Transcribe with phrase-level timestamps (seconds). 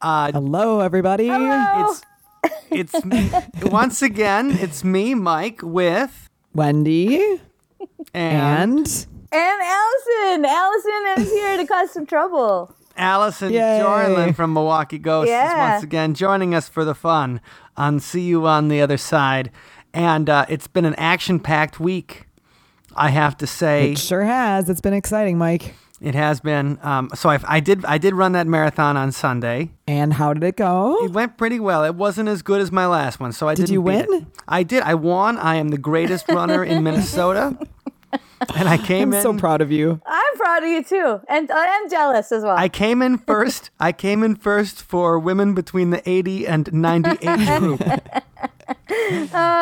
[0.00, 1.28] Uh, Hello, everybody.
[1.30, 2.02] it's
[2.70, 3.30] it's me
[3.70, 4.50] once again.
[4.52, 7.16] It's me, Mike, with Wendy
[8.12, 10.44] and, and And Allison.
[10.44, 12.74] Allison is here to cause some trouble.
[12.96, 13.80] Allison Yay.
[13.82, 17.40] Jornlin from Milwaukee Ghosts is once again joining us for the fun
[17.76, 19.50] on See You on the Other Side.
[19.92, 22.24] And uh, it's been an action-packed week.
[22.94, 24.70] I have to say, it sure has.
[24.70, 25.74] It's been exciting, Mike.
[26.00, 26.78] It has been.
[26.82, 29.70] Um, so I, I did I did run that marathon on Sunday.
[29.88, 31.04] And how did it go?
[31.04, 31.84] It went pretty well.
[31.84, 34.06] It wasn't as good as my last one, so I Did didn't you win?
[34.12, 34.24] it.
[34.48, 34.82] I did.
[34.82, 35.38] I won.
[35.38, 37.56] I am the greatest runner in Minnesota,
[38.54, 39.22] and I came I'm in.
[39.22, 40.00] so proud of you.
[40.06, 42.56] I'm proud of you too, and I'm jealous as well.
[42.56, 43.70] I came in first.
[43.80, 47.82] I came in first for women between the 80 and 98 group.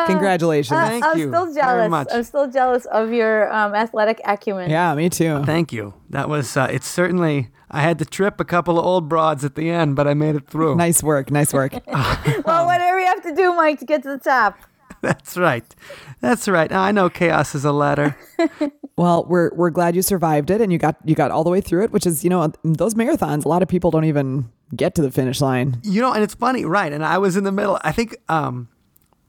[0.07, 0.79] Congratulations.
[0.79, 1.89] Thank I'm you still very jealous.
[1.89, 2.07] much.
[2.11, 4.69] I'm still jealous of your um, athletic acumen.
[4.69, 5.43] yeah, me too.
[5.45, 5.93] Thank you.
[6.09, 6.55] That was.
[6.55, 7.49] Uh, it's certainly.
[7.71, 10.35] I had to trip a couple of old broads at the end, but I made
[10.35, 10.75] it through.
[10.75, 11.31] Nice work.
[11.31, 11.73] Nice work.
[12.45, 14.57] Well, whatever you have to do, Mike, to get to the top.
[15.05, 15.63] That's right.
[16.21, 16.71] That's right.
[16.71, 18.17] I know chaos is a ladder.
[18.97, 21.61] well, we're we're glad you survived it and you got you got all the way
[21.61, 24.95] through it, which is, you know, those marathons, a lot of people don't even get
[24.95, 25.79] to the finish line.
[25.83, 26.91] You know, and it's funny, right?
[26.91, 27.79] And I was in the middle.
[27.83, 28.17] I think.
[28.29, 28.69] Um,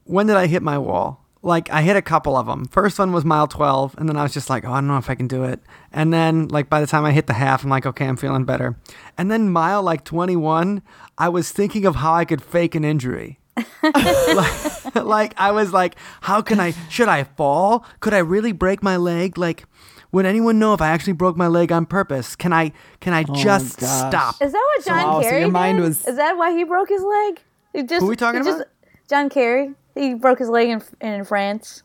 [0.06, 1.24] when did I hit my wall?
[1.42, 2.66] Like I hit a couple of them.
[2.66, 4.96] First one was mile 12, and then I was just like, oh, I don't know
[4.96, 5.60] if I can do it.
[5.92, 8.44] And then like by the time I hit the half, I'm like, okay, I'm feeling
[8.44, 8.76] better.
[9.16, 10.82] And then mile like 21,
[11.18, 13.38] I was thinking of how I could fake an injury.
[13.82, 16.72] Like, like I was like, how can I?
[16.88, 17.84] Should I fall?
[18.00, 19.38] Could I really break my leg?
[19.38, 19.64] Like,
[20.12, 22.36] would anyone know if I actually broke my leg on purpose?
[22.36, 22.72] Can I?
[23.00, 24.08] Can I just gosh.
[24.08, 24.34] stop?
[24.42, 25.84] Is that what John wow, so Kerry your mind did?
[25.84, 27.42] was- Is that why he broke his leg?
[27.72, 28.68] He just, Who are we talking he just- about?
[29.08, 29.72] John Kerry.
[29.94, 31.82] He broke his leg in, in France.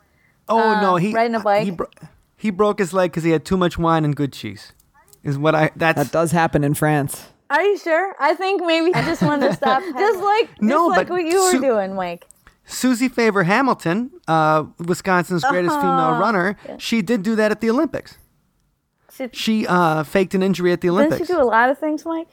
[0.50, 1.64] Oh no, Uh, he riding a bike?
[1.64, 1.88] He, bro-
[2.36, 4.74] he broke his leg because he had too much wine and good cheese.
[5.24, 5.70] Is what I.
[5.76, 7.28] That's That does happen in France.
[7.52, 8.16] Are you sure?
[8.20, 9.84] I think maybe he just wanted to stop.
[9.84, 12.26] just like just No, like but what you were Su- doing, Mike.
[12.66, 16.56] Susie Favor Hamilton, uh, Wisconsin's greatest female runner.
[16.78, 18.18] She did do that at the Olympics.
[19.14, 21.28] She, She uh, faked an injury at the didn't Olympics.
[21.28, 22.28] she do a lot of things, Mike?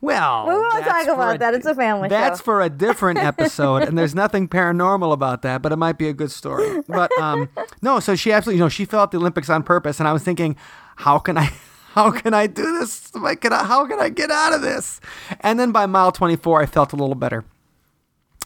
[0.00, 1.54] well, We won't talk about a- that.
[1.54, 2.44] It's a family That's show.
[2.44, 6.12] for a different episode, and there's nothing paranormal about that, but it might be a
[6.14, 6.80] good story.
[6.88, 7.48] But um,
[7.82, 10.12] no, so she absolutely, you know, she fell at the Olympics on purpose, and I
[10.14, 10.56] was thinking,
[10.96, 11.52] how can I,
[11.94, 13.14] how can I do this?
[13.14, 15.00] Like, can I, how can I get out of this?
[15.40, 17.44] And then by mile 24, I felt a little better,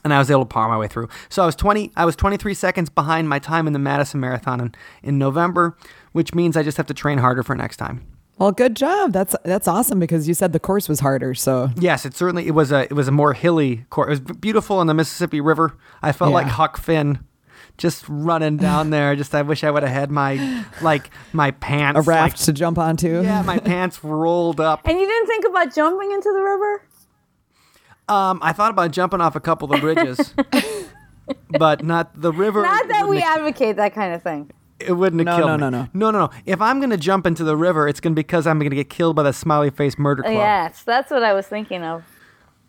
[0.04, 1.08] and I was able to power my way through.
[1.30, 4.60] So I was 20, I was 23 seconds behind my time in the Madison Marathon
[4.60, 5.76] in, in November,
[6.12, 8.06] which means I just have to train harder for next time.
[8.36, 9.12] Well, good job.
[9.12, 11.34] That's that's awesome because you said the course was harder.
[11.34, 14.06] So Yes, it certainly it was a it was a more hilly course.
[14.18, 15.76] It was beautiful on the Mississippi River.
[16.02, 17.18] I felt like Huck Finn,
[17.78, 19.16] just running down there.
[19.16, 22.52] Just I wish I would have had my like my pants a raft like- to
[22.52, 23.22] jump onto.
[23.22, 24.82] yeah, my pants rolled up.
[24.84, 26.82] And you didn't think about jumping into the river?
[28.08, 30.34] Um, I thought about jumping off a couple of bridges,
[31.50, 32.62] but not the river.
[32.62, 34.50] Not that we have- advocate that kind of thing.
[34.80, 35.70] It wouldn't have No, killed no, me.
[35.76, 35.88] no, no.
[35.92, 36.30] no, no, no.
[36.46, 39.16] If I'm gonna jump into the river, it's gonna be because I'm gonna get killed
[39.16, 40.34] by the smiley face murder club.
[40.34, 42.04] Yes, that's what I was thinking of.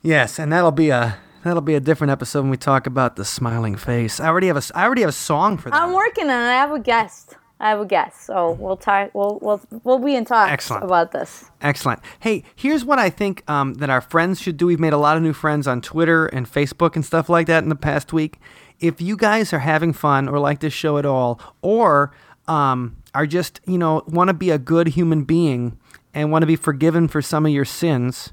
[0.02, 3.26] Yes, and that'll be a that'll be a different episode when we talk about the
[3.26, 4.20] smiling face.
[4.20, 5.82] I already have a I already have a song for that.
[5.82, 6.50] I'm working on it.
[6.50, 7.36] I have a guest.
[7.62, 9.12] I have a guest, so we'll talk.
[9.14, 10.86] We'll we'll we'll be in talks Excellent.
[10.86, 11.44] about this.
[11.62, 12.00] Excellent.
[12.22, 14.68] Hey, here's what I think um, that our friends should do.
[14.68, 17.64] We've made a lot of new friends on Twitter and Facebook and stuff like that
[17.64, 18.40] in the past week.
[18.80, 22.14] If you guys are having fun or like this show at all, or
[22.48, 25.78] um, are just, you know, want to be a good human being
[26.14, 28.32] and want to be forgiven for some of your sins,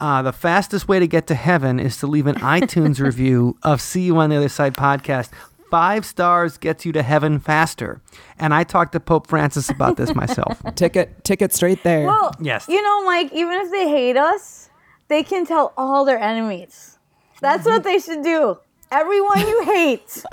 [0.00, 3.80] uh, the fastest way to get to heaven is to leave an iTunes review of
[3.80, 5.30] See You on the Other Side podcast.
[5.70, 8.00] Five stars gets you to heaven faster.
[8.38, 10.62] And I talked to Pope Francis about this myself.
[10.76, 12.06] Ticket ticket straight there.
[12.06, 12.66] Well, Yes.
[12.68, 13.32] You know, Mike.
[13.34, 14.70] Even if they hate us,
[15.08, 16.98] they can tell all their enemies.
[17.42, 18.58] That's what they should do.
[18.90, 20.24] Everyone you hate,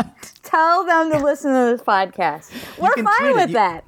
[0.44, 2.50] tell them to listen to this podcast.
[2.78, 3.36] We're fine tweet it.
[3.36, 3.84] with You- that.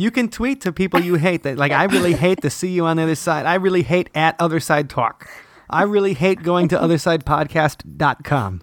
[0.00, 2.86] You can tweet to people you hate that like I really hate to see you
[2.86, 3.44] on the other side.
[3.44, 5.28] I really hate at other side talk.
[5.68, 8.62] I really hate going to othersidepodcast.com.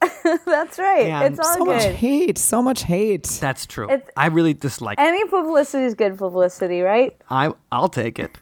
[0.46, 1.06] That's right.
[1.06, 2.38] And it's all so much hate.
[2.38, 3.24] So much hate.
[3.40, 3.90] That's true.
[3.90, 4.98] It's- I really dislike.
[4.98, 7.14] Any publicity is good publicity, right?
[7.28, 8.38] I I'll take it.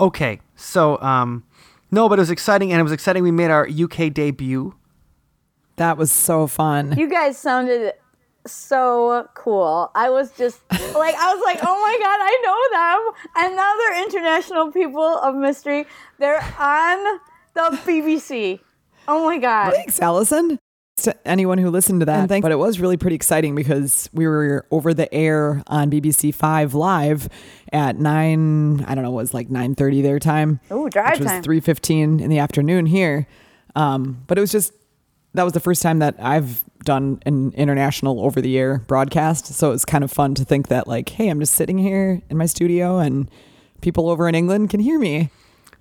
[0.00, 1.44] Okay, so um,
[1.90, 3.22] No, but it was exciting, and it was exciting.
[3.22, 4.74] We made our UK debut.
[5.76, 6.96] That was so fun.
[6.96, 7.94] You guys sounded
[8.52, 9.90] so cool.
[9.94, 13.14] I was just like, I was like, oh my god, I know
[13.44, 15.86] them, and now they're international people of mystery.
[16.18, 17.20] They're on
[17.54, 18.60] the BBC.
[19.06, 19.72] Oh my god.
[19.74, 20.58] Thanks, Allison.
[21.02, 24.26] To anyone who listened to that, thank- but it was really pretty exciting because we
[24.26, 27.28] were over the air on BBC Five live
[27.72, 28.84] at nine.
[28.84, 30.58] I don't know, it was like nine thirty their time.
[30.72, 33.28] Ooh, drive which was three fifteen in the afternoon here.
[33.76, 34.72] Um, but it was just
[35.34, 39.46] that was the first time that I've done an international over the air broadcast.
[39.46, 42.22] So it was kind of fun to think that like, hey, I'm just sitting here
[42.30, 43.30] in my studio and
[43.80, 45.30] people over in England can hear me.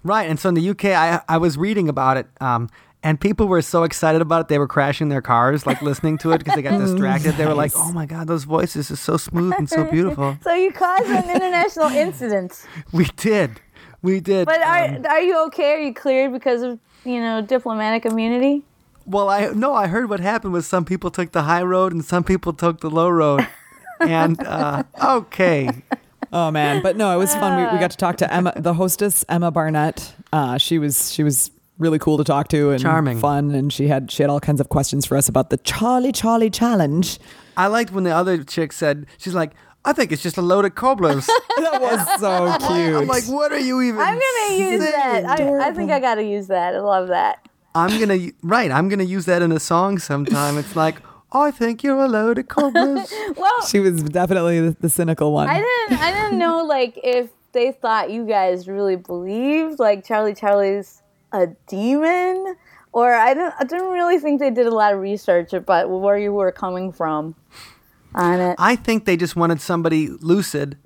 [0.03, 2.69] Right, and so in the UK, I I was reading about it, um,
[3.03, 6.31] and people were so excited about it they were crashing their cars, like listening to
[6.31, 7.33] it because they got distracted.
[7.33, 10.53] They were like, "Oh my god, those voices are so smooth and so beautiful." So
[10.53, 12.65] you caused an international incident.
[12.93, 13.59] we did,
[14.01, 14.45] we did.
[14.45, 15.73] But are um, are you okay?
[15.73, 18.63] Are you cleared because of you know diplomatic immunity?
[19.07, 22.05] Well, I no, I heard what happened was some people took the high road and
[22.05, 23.47] some people took the low road,
[23.99, 25.83] and uh, okay,
[26.31, 27.57] Oh man, but no, it was fun.
[27.57, 30.13] We, we got to talk to Emma, the hostess, Emma Barnett.
[30.33, 33.19] Uh, she was she was really cool to talk to and Charming.
[33.19, 36.11] fun, and she had she had all kinds of questions for us about the Charlie
[36.11, 37.19] Charlie challenge.
[37.55, 39.53] I liked when the other chick said, "She's like."
[39.85, 41.29] I think it's just a load of cobblers.
[41.57, 42.95] That was so cute.
[42.95, 44.01] I'm like, what are you even?
[44.01, 45.23] I'm gonna use that.
[45.25, 46.75] I, I think I gotta use that.
[46.75, 47.46] I love that.
[47.77, 48.71] I'm gonna right.
[48.71, 50.57] I'm gonna use that in a song sometime.
[50.57, 50.97] It's like,
[51.31, 53.11] I think you're a load of cobblers.
[53.35, 55.47] Well, she was definitely the, the cynical one.
[55.47, 60.33] I didn't I didn't know like if they thought you guys really believed like Charlie
[60.35, 61.01] Charlie's
[61.31, 62.55] a demon
[62.93, 66.17] or I didn't I didn't really think they did a lot of research about where
[66.17, 67.35] you were coming from
[68.15, 68.55] on it.
[68.57, 70.77] I think they just wanted somebody lucid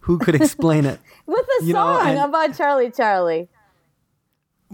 [0.00, 1.00] who could explain it.
[1.26, 3.48] With a you know, song and- about Charlie Charlie.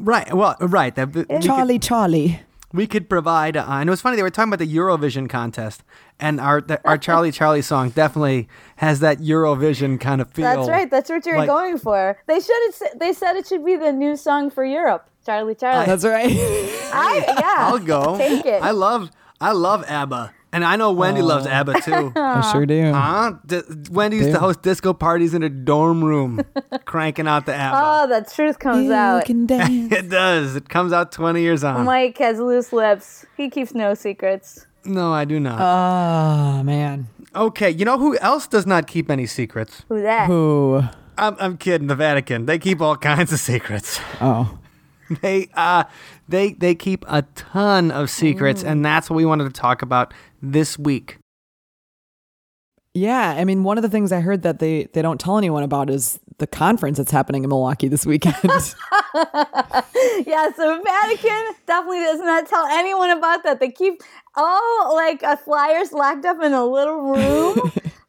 [0.00, 0.32] Right.
[0.32, 0.94] Well, right.
[0.94, 2.40] That we could, Charlie Charlie.
[2.72, 3.56] we could provide.
[3.56, 4.16] Uh, and it was funny.
[4.16, 5.82] They were talking about the Eurovision contest,
[6.18, 10.44] and our the, our Charlie Charlie song definitely has that Eurovision kind of feel.
[10.44, 10.90] That's right.
[10.90, 12.18] That's what you're like- going for.
[12.26, 12.72] They should.
[12.96, 15.06] They said it should be the new song for Europe.
[15.26, 15.84] Charlie Charlie.
[15.86, 16.30] That's right.
[16.30, 17.54] I, yeah.
[17.58, 18.16] I'll go.
[18.16, 18.62] Take it.
[18.62, 19.10] I love
[19.40, 22.12] I love ABBA, and I know Wendy loves ABBA too.
[22.16, 22.92] I sure do.
[22.92, 23.34] Huh?
[23.46, 26.40] D- Wendy used to host disco parties in her dorm room,
[26.84, 27.80] cranking out the ABBA.
[27.82, 29.24] oh, the truth comes You out.
[29.24, 29.92] can dance.
[29.92, 30.56] It does.
[30.56, 31.84] It comes out 20 years on.
[31.86, 33.24] Mike has loose lips.
[33.36, 34.66] He keeps no secrets.
[34.84, 35.60] no, I do not.
[35.60, 37.08] Oh man.
[37.34, 39.82] okay, you know who else does not keep any secrets?
[39.88, 40.26] Who that?
[40.26, 40.82] Who?
[41.18, 41.86] I'm, I'm kidding.
[41.88, 42.46] The Vatican.
[42.46, 44.00] They keep all kinds of secrets.
[44.22, 44.58] Oh.
[45.22, 45.84] They uh,
[46.28, 50.14] they they keep a ton of secrets, and that's what we wanted to talk about
[50.40, 51.18] this week.
[52.94, 55.62] Yeah, I mean, one of the things I heard that they they don't tell anyone
[55.62, 58.36] about is the conference that's happening in Milwaukee this weekend.
[60.26, 63.58] Yeah, so Vatican definitely does not tell anyone about that.
[63.60, 64.02] They keep
[64.34, 67.56] all like uh, flyers locked up in a little room,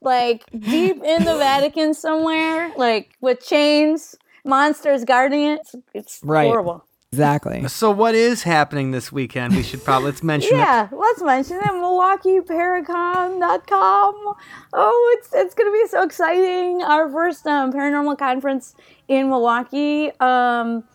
[0.02, 4.16] like deep in the Vatican somewhere, like with chains,
[4.46, 5.60] monsters guarding it.
[5.62, 6.48] It's, it's Right.
[6.48, 6.86] horrible.
[7.12, 7.68] Exactly.
[7.68, 9.54] So what is happening this weekend?
[9.54, 10.60] We should probably let's mention it.
[10.60, 11.64] Yeah, let's mention it.
[11.64, 14.36] MilwaukeeParacon.com.
[14.74, 16.82] Oh, it's it's gonna be so exciting.
[16.84, 18.76] Our first um, paranormal conference
[19.10, 20.12] in Milwaukee.
[20.22, 20.86] Um,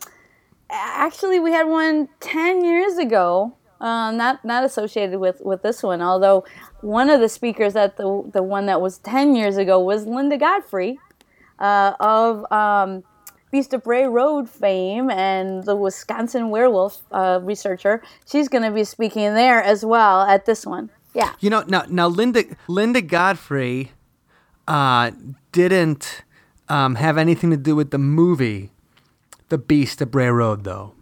[0.71, 3.53] actually, we had one 10 years ago.
[3.79, 6.43] Um, not not associated with with this one, although
[6.81, 10.37] one of the speakers at the the one that was 10 years ago was Linda
[10.37, 10.97] Godfrey
[11.59, 13.03] uh, of um,
[13.57, 18.03] Beast of Bray Road fame and the Wisconsin werewolf uh, researcher.
[18.29, 20.91] She's going to be speaking there as well at this one.
[21.15, 21.33] Yeah.
[21.39, 23.93] You know, now now Linda Linda Godfrey
[24.67, 25.09] uh,
[25.51, 26.21] didn't
[26.69, 28.69] um, have anything to do with the movie,
[29.49, 30.93] The Beast of Bray Road, though.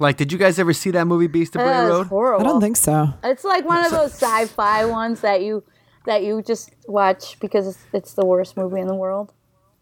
[0.00, 2.08] Like, did you guys ever see that movie, Beast of Bray That Road?
[2.08, 2.44] horrible.
[2.44, 3.14] I don't think so.
[3.22, 5.62] It's like one of those sci-fi ones that you
[6.06, 9.32] that you just watch because it's, it's the worst movie in the world.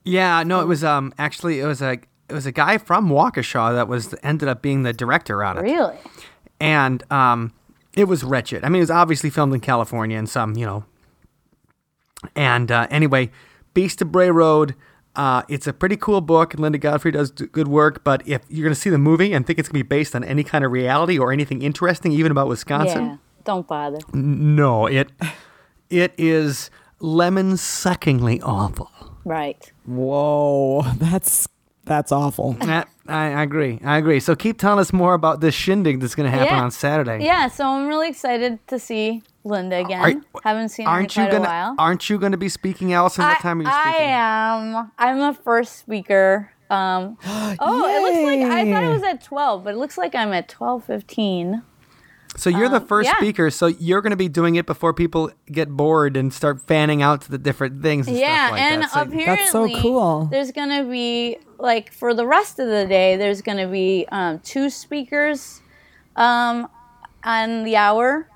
[0.05, 1.93] Yeah, no, it was um actually it was a
[2.29, 5.63] it was a guy from Waukesha that was ended up being the director on it.
[5.63, 5.97] Really?
[6.61, 7.53] and um,
[7.95, 8.65] it was wretched.
[8.65, 10.85] I mean, it was obviously filmed in California and some, you know.
[12.35, 13.31] And uh, anyway,
[13.75, 14.75] Beast of Bray Road.
[15.17, 18.03] Uh, it's a pretty cool book, and Linda Godfrey does good work.
[18.03, 20.17] But if you're going to see the movie and think it's going to be based
[20.17, 23.17] on any kind of reality or anything interesting, even about Wisconsin, Yeah.
[23.45, 23.99] Don't bother.
[24.13, 25.11] no, it
[25.91, 28.91] it is lemon suckingly awful.
[29.25, 29.71] Right.
[29.87, 31.49] Whoa, that's
[31.85, 32.57] that's awful.
[32.61, 33.79] I, I I agree.
[33.85, 34.21] I agree.
[34.21, 36.63] So keep telling us more about this shindig that's going to happen Yeah.
[36.65, 37.25] on Saturday.
[37.25, 37.49] Yeah.
[37.49, 40.25] So I'm really excited to see Linda again.
[40.43, 41.75] Haven't seen her in Aren't you quite a gonna while.
[41.79, 43.25] Aren't you going to be speaking, Allison?
[43.25, 44.11] What I, time are you speaking?
[44.11, 44.91] I am.
[44.99, 49.63] I'm the first speaker Um, oh, it looks like I thought it was at 12,
[49.65, 51.63] but it looks like I'm at 12:15.
[52.37, 53.17] So you're the Um, first yeah.
[53.19, 57.01] speaker, so you're going to be doing it before people get bored and start fanning
[57.01, 58.91] out to the different things and Yeah, stuff like and that.
[58.91, 60.29] So apparently That's so cool.
[60.31, 63.17] There's gonna be like for the rest of the day.
[63.17, 65.61] There's gonna be um, two speakers
[66.17, 66.69] um,
[67.25, 68.29] on the hour,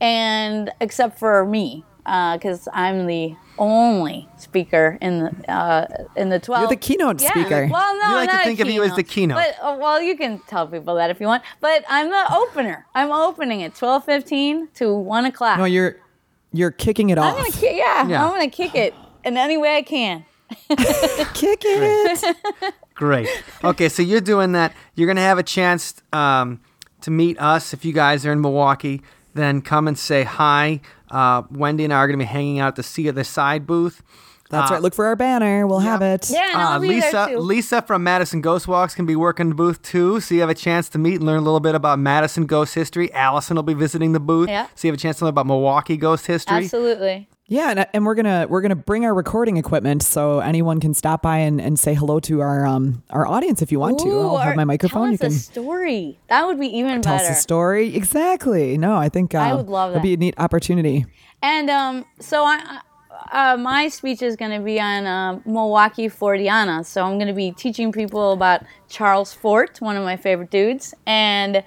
[0.00, 6.62] and except for me, because I'm the only speaker in the uh, in the twelve.
[6.62, 7.30] You're the keynote yeah.
[7.30, 7.68] speaker.
[7.70, 9.36] Well, no, We like to not a think of you as the keynote.
[9.36, 11.42] But uh, well, you can tell people that if you want.
[11.60, 12.86] But I'm the opener.
[12.94, 15.58] I'm opening at twelve fifteen to one o'clock.
[15.58, 15.96] No, you're
[16.52, 17.34] you're kicking it off.
[17.34, 17.52] I'm off.
[17.60, 18.24] gonna ki- yeah, Yeah.
[18.24, 18.94] I'm gonna kick it
[19.24, 20.24] in any way I can.
[21.34, 22.36] Kick it.
[22.94, 23.28] Great.
[23.64, 24.72] Okay, so you're doing that.
[24.94, 26.60] You're going to have a chance um,
[27.00, 29.02] to meet us if you guys are in Milwaukee.
[29.34, 30.80] Then come and say hi.
[31.14, 33.24] Uh, Wendy and I are going to be hanging out at the Sea of the
[33.24, 34.02] Side booth.
[34.50, 34.82] That's Uh, right.
[34.82, 35.66] Look for our banner.
[35.66, 36.28] We'll have it.
[36.30, 37.38] Yeah, and I'll Uh, be Lisa, there too.
[37.38, 40.54] Lisa from Madison Ghost Walks can be working the booth too, so you have a
[40.54, 43.10] chance to meet and learn a little bit about Madison ghost history.
[43.14, 44.66] Allison will be visiting the booth, Yeah.
[44.74, 46.56] so you have a chance to learn about Milwaukee ghost history.
[46.64, 47.26] Absolutely.
[47.46, 51.20] Yeah, and, and we're gonna we're gonna bring our recording equipment so anyone can stop
[51.20, 54.08] by and, and say hello to our um our audience if you want to.
[54.10, 55.02] I'll have my microphone.
[55.18, 56.18] Tell You us can a story.
[56.28, 57.02] That would be even better.
[57.02, 57.94] tell us a story.
[57.94, 58.78] Exactly.
[58.78, 61.04] No, I think uh, I would love It'd be a neat opportunity.
[61.42, 62.80] And um, so I,
[63.30, 66.86] uh, my speech is going to be on uh, Milwaukee Forteana.
[66.86, 70.94] So I'm going to be teaching people about Charles Fort, one of my favorite dudes,
[71.06, 71.60] and uh,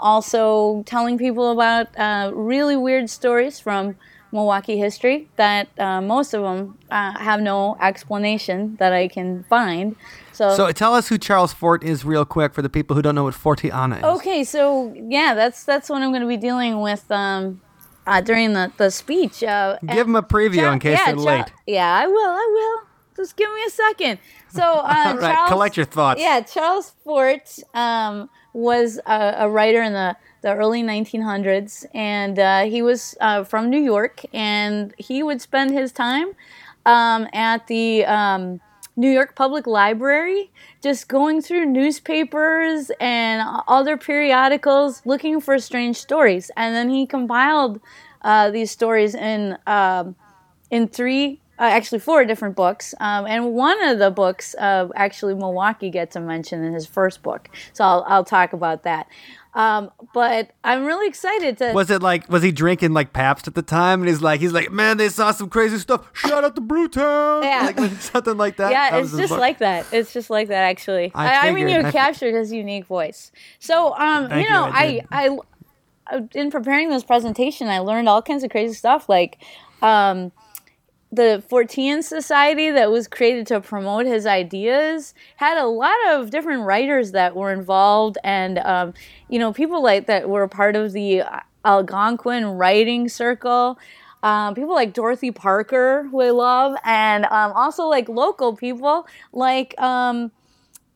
[0.00, 3.96] also telling people about uh, really weird stories from
[4.34, 9.94] Milwaukee history that uh, most of them uh, have no explanation that I can find.
[10.32, 13.14] So, So tell us who Charles Fort is real quick for the people who don't
[13.14, 14.04] know what Forteana is.
[14.04, 17.60] Okay, so yeah, that's that's what I'm going to be dealing with um,
[18.06, 19.42] uh, during the the speech.
[19.44, 21.52] Uh, Give them a preview Char- in case yeah, they're Char- late.
[21.66, 22.30] Yeah, I will.
[22.44, 22.88] I will.
[23.16, 24.18] Just give me a second.
[24.48, 26.20] So, uh, right, Charles, collect your thoughts.
[26.20, 32.64] Yeah, Charles Fort um, was a, a writer in the, the early 1900s, and uh,
[32.64, 36.28] he was uh, from New York, and he would spend his time
[36.86, 38.60] um, at the um,
[38.96, 46.50] New York Public Library, just going through newspapers and other periodicals looking for strange stories.
[46.56, 47.80] And then he compiled
[48.22, 50.14] uh, these stories in um,
[50.70, 52.94] in three, uh, actually four different books.
[53.00, 57.22] Um, and one of the books, uh, actually, Milwaukee gets a mention in his first
[57.22, 57.48] book.
[57.72, 59.06] So I'll, I'll talk about that.
[59.54, 61.72] Um, but I'm really excited to.
[61.72, 64.00] Was it like was he drinking like Pabst at the time?
[64.00, 66.10] And he's like he's like, man, they saw some crazy stuff.
[66.12, 67.70] Shout out to Brewtown, Yeah.
[67.76, 68.72] like something like that.
[68.72, 69.38] yeah, That it's just book.
[69.38, 69.86] like that.
[69.92, 71.12] It's just like that, actually.
[71.14, 73.30] I I, I mean, you I captured his unique voice.
[73.60, 75.00] So, um, you know, you, I.
[75.12, 75.38] I, I,
[76.06, 79.38] I, in preparing this presentation, I learned all kinds of crazy stuff, like,
[79.80, 80.32] um,
[81.14, 86.62] the Fortean Society that was created to promote his ideas had a lot of different
[86.62, 88.94] writers that were involved, and um,
[89.28, 91.22] you know people like that were part of the
[91.64, 93.78] Algonquin writing circle.
[94.22, 99.78] Um, people like Dorothy Parker, who I love, and um, also like local people like
[99.78, 100.32] um,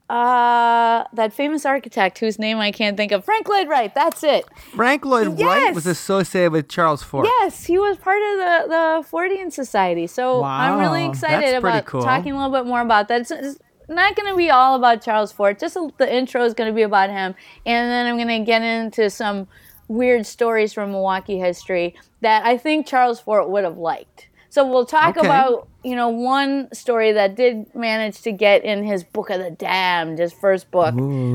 [0.09, 3.95] uh, that famous architect whose name I can't think of, Frank Lloyd Wright.
[3.95, 4.47] That's it.
[4.75, 7.27] Frank Lloyd Wright was associated with Charles Fort.
[7.41, 10.07] Yes, he was part of the the Fortean Society.
[10.07, 12.03] So I'm really excited that's about cool.
[12.03, 13.23] talking a little bit more about that.
[13.23, 15.59] It's, it's not going to be all about Charles Fort.
[15.59, 17.35] Just a, the intro is going to be about him,
[17.67, 19.47] and then I'm going to get into some
[19.89, 24.28] weird stories from Milwaukee history that I think Charles Fort would have liked.
[24.51, 25.27] So we'll talk Okay.
[25.27, 29.51] about you know one story that did manage to get in his Book of the
[29.51, 30.95] Damned, his first book.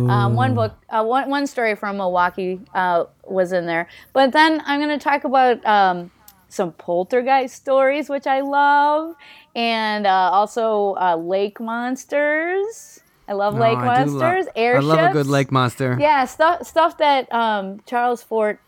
[0.09, 3.87] Um, one book, uh, one one story from Milwaukee uh, was in there.
[4.13, 6.11] But then I'm going to talk about um,
[6.49, 9.15] some poltergeist stories, which I love,
[9.55, 12.99] and uh, also uh, lake monsters.
[13.27, 14.91] I love Oh, lake I monsters, airships.
[14.91, 15.97] I love a good lake monster.
[15.99, 18.59] Yeah, stuff stuff that um, Charles Fort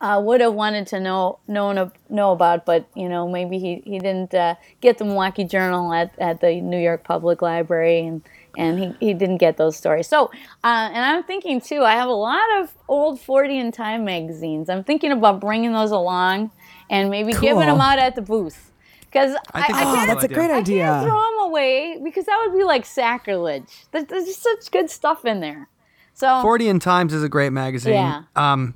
[0.00, 3.98] uh, would have wanted to know know know about, but you know maybe he he
[3.98, 8.22] didn't uh, get the Milwaukee Journal at, at the New York Public Library, and
[8.58, 10.06] and he, he didn't get those stories.
[10.08, 10.26] So
[10.62, 14.68] uh, and I'm thinking too, I have a lot of old Fortean Time magazines.
[14.68, 16.50] I'm thinking about bringing those along
[16.90, 18.70] and maybe giving them out at the booth
[19.06, 20.36] because I, I I that's Oh, can't that's a idea.
[20.36, 21.00] great I can't idea.
[21.04, 23.86] throw them away because that would be like sacrilege.
[23.92, 25.68] There's, there's such good stuff in there.
[26.12, 27.94] So Fortean Times is a great magazine.
[27.94, 28.22] Yeah.
[28.36, 28.74] Um,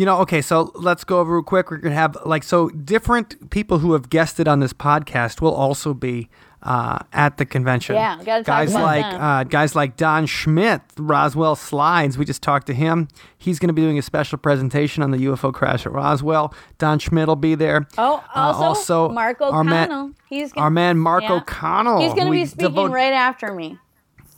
[0.00, 1.70] you know, okay, so let's go over real quick.
[1.70, 5.92] We're gonna have like so different people who have guested on this podcast will also
[5.92, 6.30] be
[6.62, 7.96] uh, at the convention.
[7.96, 12.16] Yeah, guys like uh, guys like Don Schmitt, Roswell Slides.
[12.16, 13.08] We just talked to him.
[13.36, 16.54] He's going to be doing a special presentation on the UFO crash at Roswell.
[16.78, 17.86] Don Schmitt will be there.
[17.98, 20.10] Oh, Uh, also, also Mark our man- O'Connell.
[20.30, 21.34] he's Our man Mark yeah.
[21.34, 22.00] O'Connell.
[22.00, 23.78] He's going to be speaking right after me.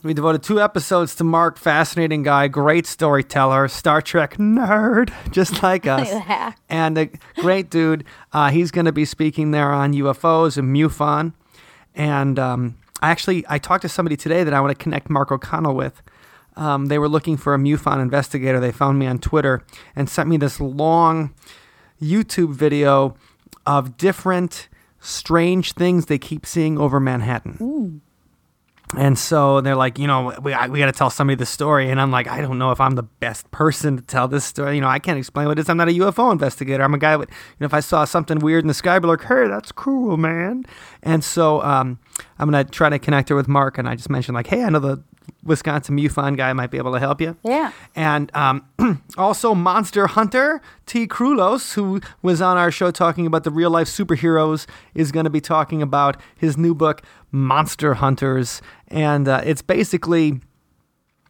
[0.03, 5.87] We devoted two episodes to Mark, fascinating guy, great storyteller, Star Trek nerd, just like
[5.87, 6.51] us, Yeah.
[6.67, 8.03] and a great dude.
[8.33, 11.31] Uh, he's going to be speaking there on UFOs and MUFON.
[11.95, 15.31] And um, I actually I talked to somebody today that I want to connect Mark
[15.31, 16.01] O'Connell with.
[16.57, 18.59] Um, they were looking for a MUFON investigator.
[18.59, 19.63] They found me on Twitter
[19.95, 21.33] and sent me this long
[22.01, 23.15] YouTube video
[23.65, 24.67] of different
[24.99, 28.01] strange things they keep seeing over Manhattan.
[28.95, 31.89] And so they're like, you know, we, we got to tell somebody the story.
[31.89, 34.75] And I'm like, I don't know if I'm the best person to tell this story.
[34.75, 35.69] You know, I can't explain what it is.
[35.69, 36.83] I'm not a UFO investigator.
[36.83, 39.01] I'm a guy with, you know, if I saw something weird in the sky, I'd
[39.01, 40.65] be like, hey, that's cool, man.
[41.01, 41.99] And so um,
[42.37, 43.77] I'm going to try to connect her with Mark.
[43.77, 45.03] And I just mentioned, like, hey, I know the
[45.43, 47.37] Wisconsin MUFON guy might be able to help you.
[47.43, 47.71] Yeah.
[47.95, 48.65] And um,
[49.17, 53.87] also Monster Hunter Tea Krulos, who was on our show talking about the real life
[53.87, 58.61] superheroes, is going to be talking about his new book, Monster Hunters.
[58.87, 60.39] And uh, it's basically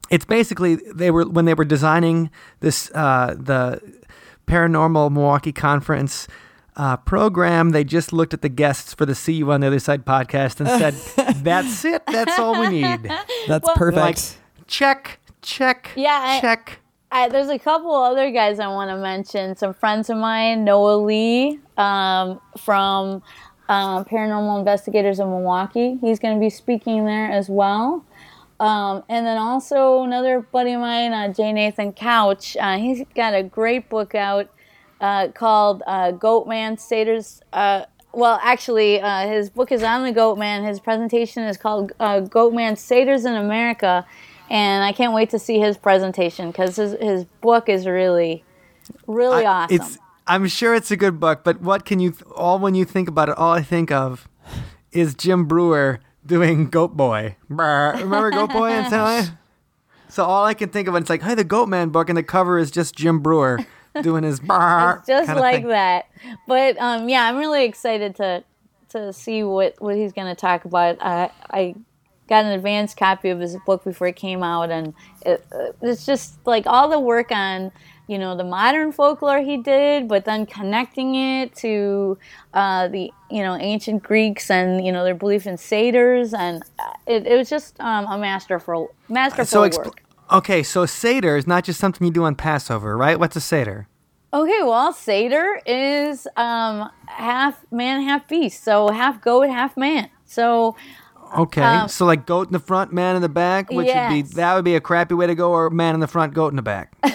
[0.10, 2.30] it's basically they were when they were designing
[2.60, 3.82] this uh, the
[4.48, 6.28] paranormal Milwaukee conference
[6.76, 7.70] uh, program.
[7.72, 10.60] They just looked at the guests for the See You on the Other Side podcast
[10.60, 12.04] and said, "That's it.
[12.08, 13.04] That's all we need."
[13.48, 14.02] That's Well- perfect.
[14.02, 16.80] Like check, check, Yeah, check.
[17.12, 19.56] I, there's a couple other guys I want to mention.
[19.56, 23.22] Some friends of mine, Noah Leigh um, from
[23.70, 26.00] um, Paranormal Investigators of Milwaukee.
[26.02, 28.04] He's going to be speaking there as well.
[28.60, 31.54] Um, and then also another buddy of mine, uh, J.
[31.54, 32.58] Nathan Couch.
[32.60, 34.50] Uh, he's got a great book out
[35.04, 37.42] uh, called uh, Goatman Satyrs.
[37.52, 37.84] Uh,
[38.14, 40.66] well, actually, uh, his book is on the Goatman.
[40.66, 44.06] His presentation is called uh, Goatman Satyrs in America.
[44.50, 48.46] And I can't wait to see his presentation because his, his book is really,
[49.06, 49.76] really I- awesome.
[49.76, 52.86] It's I'm sure it's a good book, but what can you th- all when you
[52.86, 54.30] think about it, all I think of
[54.94, 57.36] is Jim Breuer doing Goat Boy.
[57.50, 57.96] Brr.
[57.98, 59.28] Remember Goat Boy in Sally?
[60.08, 62.24] So all I can think of it's like, hey, the Goat Man book, and the
[62.24, 63.66] cover is just Jim Breuer
[64.02, 65.68] doing his brr It's just like thing.
[65.68, 66.06] that.
[66.48, 68.44] But um, yeah, I'm really excited to
[68.90, 70.98] to see what what he's going to talk about.
[71.02, 71.76] I I
[72.28, 74.94] got an advanced copy of his book before it came out, and
[75.26, 77.72] it, uh, it's just like all the work on
[78.08, 82.18] you know the modern folklore he did, but then connecting it to
[82.54, 86.94] uh, the you know ancient Greeks and you know their belief in satyrs, and uh,
[87.08, 90.04] it, it was just um, a masterful masterful So expl- work.
[90.34, 93.20] Okay, so Seder is not just something you do on Passover, right?
[93.20, 93.88] What's a Seder?
[94.34, 98.64] Okay, well, Seder is um, half man, half beast.
[98.64, 100.10] So half goat, half man.
[100.26, 100.76] So
[101.38, 104.22] Okay, Um, so like goat in the front, man in the back, which would be
[104.36, 106.56] that would be a crappy way to go, or man in the front, goat in
[106.56, 106.94] the back.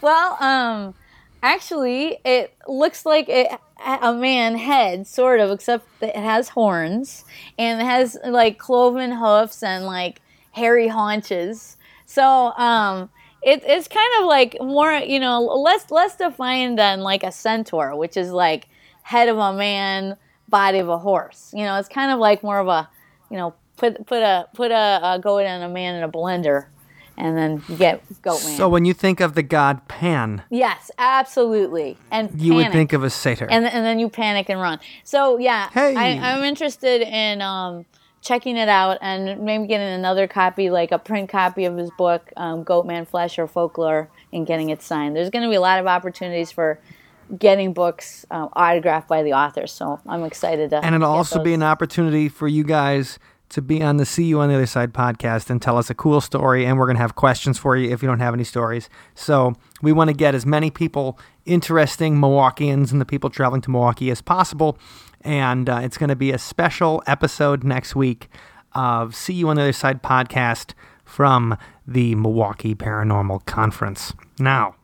[0.00, 0.94] Well, um,
[1.42, 3.48] actually, it looks like it,
[4.02, 7.24] a man head, sort of, except that it has horns
[7.58, 10.20] and it has like cloven hoofs and like
[10.52, 11.73] hairy haunches.
[12.06, 13.10] So, um,
[13.42, 17.94] it, it's kind of like more, you know, less less defined than like a centaur,
[17.94, 18.68] which is like
[19.02, 20.16] head of a man,
[20.48, 21.52] body of a horse.
[21.54, 22.88] You know, it's kind of like more of a,
[23.30, 26.66] you know, put put a put a, goat and a man in a blender,
[27.18, 28.56] and then get goat man.
[28.56, 31.98] So when you think of the god Pan, Yes, absolutely.
[32.10, 33.46] And you would think of a satyr.
[33.50, 34.80] and and then you panic and run.
[35.04, 35.94] So yeah, Hey.
[35.94, 37.84] I, I'm interested in um,
[38.24, 42.32] checking it out and maybe getting another copy, like a print copy of his book,
[42.36, 45.14] um, Goatman Flesh or Folklore, and getting it signed.
[45.14, 46.80] There's going to be a lot of opportunities for
[47.38, 49.72] getting books uh, autographed by the authors.
[49.72, 50.84] So I'm excited to.
[50.84, 53.18] and it'll also be an opportunity for you guys
[53.50, 55.94] to be on the See You on the Other Side podcast and tell us a
[55.94, 56.64] cool story.
[56.64, 58.88] And we're going to have questions for you if you don't have any stories.
[59.14, 63.70] So we want to get as many people, interesting Milwaukeeans and the people traveling to
[63.70, 64.78] Milwaukee as possible.
[65.20, 68.28] And uh, it's going to be a special episode next week
[68.72, 70.72] of See You on the Other Side podcast
[71.04, 74.12] from the Milwaukee Paranormal Conference.
[74.38, 74.74] Now,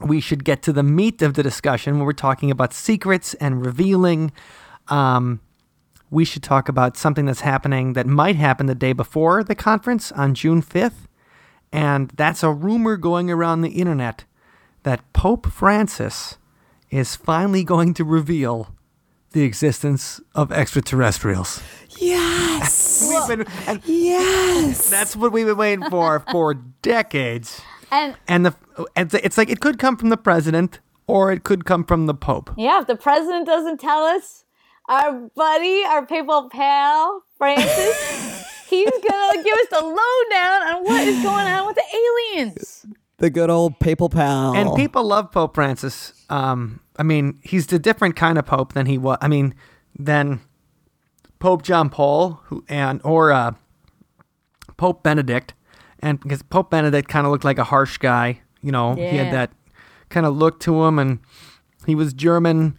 [0.00, 3.64] we should get to the meat of the discussion when we're talking about secrets and
[3.64, 4.32] revealing.
[4.88, 5.40] Um,
[6.14, 10.12] we should talk about something that's happening that might happen the day before the conference
[10.12, 11.06] on June 5th.
[11.72, 14.24] And that's a rumor going around the internet
[14.84, 16.38] that Pope Francis
[16.90, 18.68] is finally going to reveal
[19.32, 21.60] the existence of extraterrestrials.
[21.98, 22.92] yes.
[23.28, 24.88] Been, and yes.
[24.90, 27.60] that's what we've been waiting for for decades.
[27.90, 28.54] and And the
[28.94, 32.06] and it's- it's like it could come from the president or it could come from
[32.06, 32.50] the Pope.
[32.56, 34.43] yeah, if the president doesn't tell us,
[34.88, 41.22] our buddy, our papal pal, Francis, he's gonna give us the lowdown on what is
[41.22, 41.84] going on with the
[42.34, 42.86] aliens.
[43.18, 44.54] the good old papal pal.
[44.54, 46.12] And people love Pope Francis.
[46.28, 49.18] Um, I mean, he's a different kind of pope than he was.
[49.20, 49.54] I mean,
[49.98, 50.40] than
[51.38, 53.52] Pope John Paul, who and or uh,
[54.76, 55.54] Pope Benedict,
[56.00, 59.32] and because Pope Benedict kind of looked like a harsh guy, you know, he had
[59.32, 59.52] that
[60.10, 61.20] kind of look to him, and
[61.86, 62.76] he was German,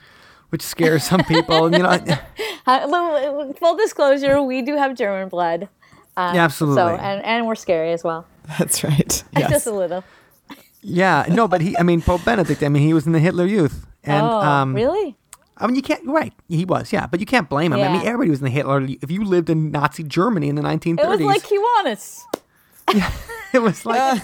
[0.56, 1.66] which scares some people.
[1.66, 5.68] and, you know, Full disclosure, we do have German blood.
[6.16, 6.82] Uh, Yeah, absolutely.
[6.82, 8.26] So and, and we're scary as well.
[8.58, 9.24] That's right.
[9.38, 9.50] Yes.
[9.56, 10.06] Just a little.
[10.82, 13.46] yeah, no, but he, I mean, Pope Benedict, I mean, he was in the Hitler
[13.46, 15.18] Youth, and oh, um, really?
[15.58, 16.06] I mean, you can't.
[16.06, 16.94] Right, he was.
[16.94, 17.82] Yeah, but you can't blame him.
[17.82, 18.82] I mean, everybody was in the Hitler.
[19.02, 22.22] If you lived in Nazi Germany in the 1930s, It was like Kiwanis.
[23.54, 24.22] it was like,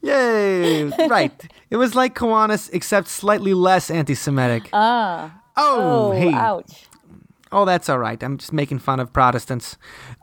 [0.00, 1.50] yay, right.
[1.68, 4.70] It was like Kiwanis, except slightly less anti-Semitic.
[4.72, 5.37] Ah.
[5.58, 6.86] Oh, Oh, hey, ouch.
[7.52, 8.22] oh, that's all right.
[8.22, 9.76] I'm just making fun of Protestants.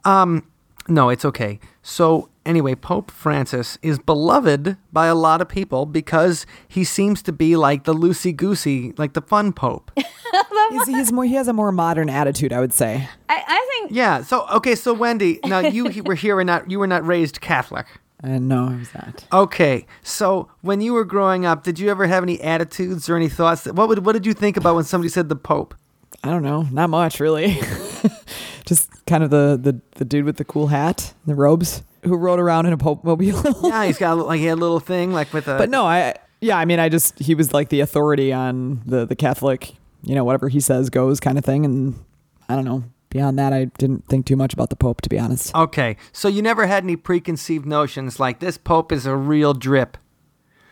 [0.04, 0.48] Um,
[0.88, 1.60] no, it's okay.
[1.82, 7.32] So anyway, Pope Francis is beloved by a lot of people because he seems to
[7.32, 9.92] be like the loosey goosey, like the fun pope.
[10.72, 11.24] He's, he's more.
[11.26, 13.08] He has a more modern attitude, I would say.
[13.30, 14.22] I, I think Yeah.
[14.24, 14.74] So okay.
[14.76, 17.86] So Wendy, now you he- were here and not you were not raised Catholic.
[18.26, 19.26] And no, I was not.
[19.32, 19.86] Okay.
[20.02, 23.66] So when you were growing up, did you ever have any attitudes or any thoughts?
[23.66, 25.76] That, what would what did you think about when somebody said the Pope?
[26.24, 26.64] I don't know.
[26.72, 27.60] Not much, really.
[28.66, 32.40] Just kind of the, the the dude with the cool hat, the robes, who rode
[32.40, 33.44] around in a pope mobile.
[33.64, 35.58] Yeah, he's got a, like he had a little thing like with a.
[35.60, 39.06] but no, I yeah, I mean, I just he was like the authority on the
[39.06, 42.04] the Catholic, you know, whatever he says goes kind of thing, and
[42.50, 42.84] I don't know.
[43.16, 45.56] Beyond that, I didn't think too much about the Pope, to be honest.
[45.56, 49.98] Okay, so you never had any preconceived notions like this Pope is a real drip.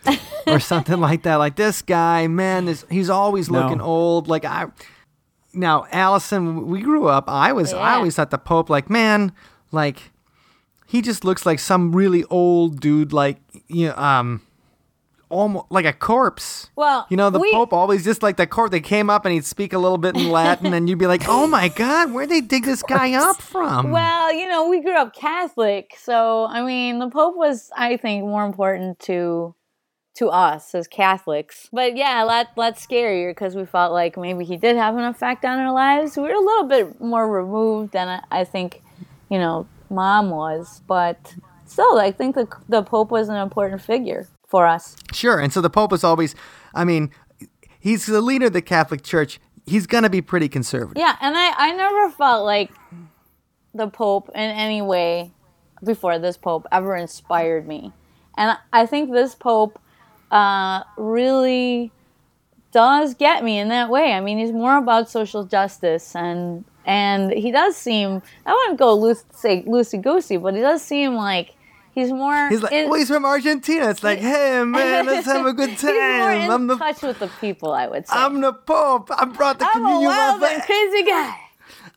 [0.48, 1.36] or something like that.
[1.36, 3.62] Like this guy, man, this he's always No.
[3.62, 4.28] looking old.
[4.28, 4.66] Like I
[5.54, 7.30] now, Allison, we grew up.
[7.30, 9.32] I was I always thought the Pope, like, man,
[9.72, 10.12] like
[10.86, 13.38] he just looks like some really old dude, like
[13.70, 14.42] you know, um
[15.34, 16.70] almost like a corpse.
[16.76, 18.72] Well, You know, the we- Pope always just like the corpse.
[18.72, 21.24] They came up and he'd speak a little bit in Latin, and you'd be like,
[21.28, 24.96] "Oh my God, where'd they dig this guy up from?" Well, you know, we grew
[24.96, 29.56] up Catholic, so I mean, the Pope was, I think, more important to
[30.16, 31.70] to us as Catholics.
[31.74, 35.04] But yeah, a lot lot scarier because we felt like maybe he did have an
[35.06, 36.16] effect on our lives.
[36.16, 38.84] We were a little bit more removed than I, I think,
[39.30, 41.34] you know, Mom was, but
[41.66, 44.96] still, I think the the Pope was an important figure for us.
[45.12, 45.40] Sure.
[45.40, 46.36] And so the Pope is always,
[46.76, 47.10] I mean,
[47.80, 49.40] he's the leader of the Catholic Church.
[49.66, 51.02] He's going to be pretty conservative.
[51.02, 52.70] Yeah, and I, I never felt like
[53.74, 55.32] the Pope in any way
[55.84, 57.92] before this Pope ever inspired me.
[58.38, 59.80] And I think this Pope
[60.30, 61.92] uh, really
[62.72, 64.14] does get me in that way.
[64.14, 68.94] I mean, he's more about social justice and and he does seem I wouldn't go
[68.94, 71.56] loose, say loosey goosey, but he does seem like
[71.96, 73.90] he's more He's like, in, well, he's from Argentina.
[73.90, 76.42] It's like, hey, man, let's have a good he's more time.
[76.42, 78.14] in I'm the, touch with the people, I would say.
[78.16, 79.10] I'm the Pope.
[79.16, 81.36] I brought the I'm a communion wine wild and for, crazy guy.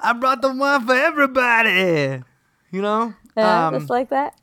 [0.00, 2.22] I brought the wine for everybody.
[2.70, 3.14] You know?
[3.36, 4.34] Yeah, Um, just like that.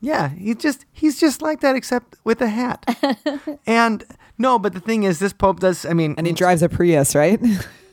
[0.00, 2.84] Yeah, he just he's just like that except with a hat.
[3.66, 4.04] and
[4.36, 7.14] no, but the thing is this Pope does I mean And he drives a Prius,
[7.14, 7.40] right?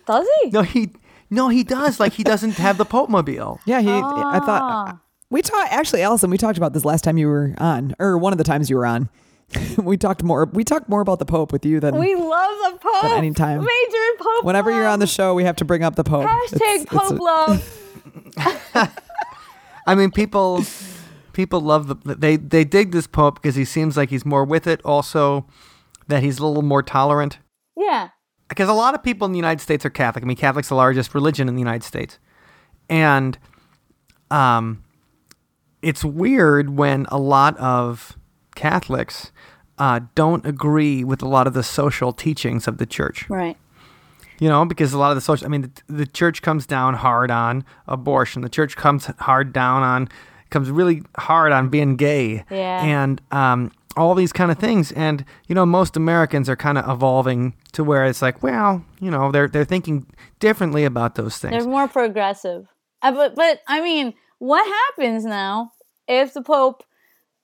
[0.06, 0.50] Does he?
[0.50, 0.92] No, he
[1.30, 2.00] no, he does.
[2.02, 3.62] Like he doesn't have the Pope mobile.
[3.66, 3.90] yeah, he.
[3.90, 4.40] I Ah.
[4.46, 5.00] thought
[5.32, 5.72] we talked.
[5.74, 8.44] Actually, Allison, we talked about this last time you were on, or one of the
[8.44, 9.10] times you were on.
[9.78, 10.46] we talked more.
[10.54, 13.02] We talked more about the Pope with you than We love the Pope.
[13.02, 13.60] But anytime.
[13.60, 14.44] Major Pope.
[14.46, 15.34] whenever you're on the show.
[15.34, 16.26] We have to bring up the Pope.
[16.28, 17.78] Hashtag It's- it's Pope a- love.
[19.88, 20.64] I mean, people
[21.34, 24.68] people love the they they dig this Pope because he seems like he's more with
[24.68, 24.80] it.
[24.86, 25.48] Also,
[26.08, 27.40] that he's a little more tolerant.
[27.76, 28.10] Yeah.
[28.48, 30.24] Because a lot of people in the United States are Catholic.
[30.24, 32.20] I mean, Catholic's the largest religion in the United States,
[32.90, 33.38] and
[34.30, 34.84] um,
[35.82, 38.18] it's weird when a lot of
[38.56, 39.32] Catholics
[39.78, 43.30] uh, don't agree with a lot of the social teachings of the church.
[43.30, 43.58] Right.
[44.40, 46.96] You know, because a lot of the social, I mean, the, the church comes down
[46.96, 48.42] hard on abortion.
[48.42, 50.10] The church comes hard down on,
[50.50, 52.44] comes really hard on being gay.
[52.50, 52.84] Yeah.
[52.84, 54.92] And um, all these kind of things.
[54.94, 59.12] And, you know, most Americans are kind of evolving to where it's like, well, you
[59.12, 60.08] know, they're, they're thinking
[60.40, 61.64] differently about those things.
[61.64, 62.68] They're more progressive.
[63.02, 65.72] Uh, but but I mean, what happens now
[66.08, 66.84] if the Pope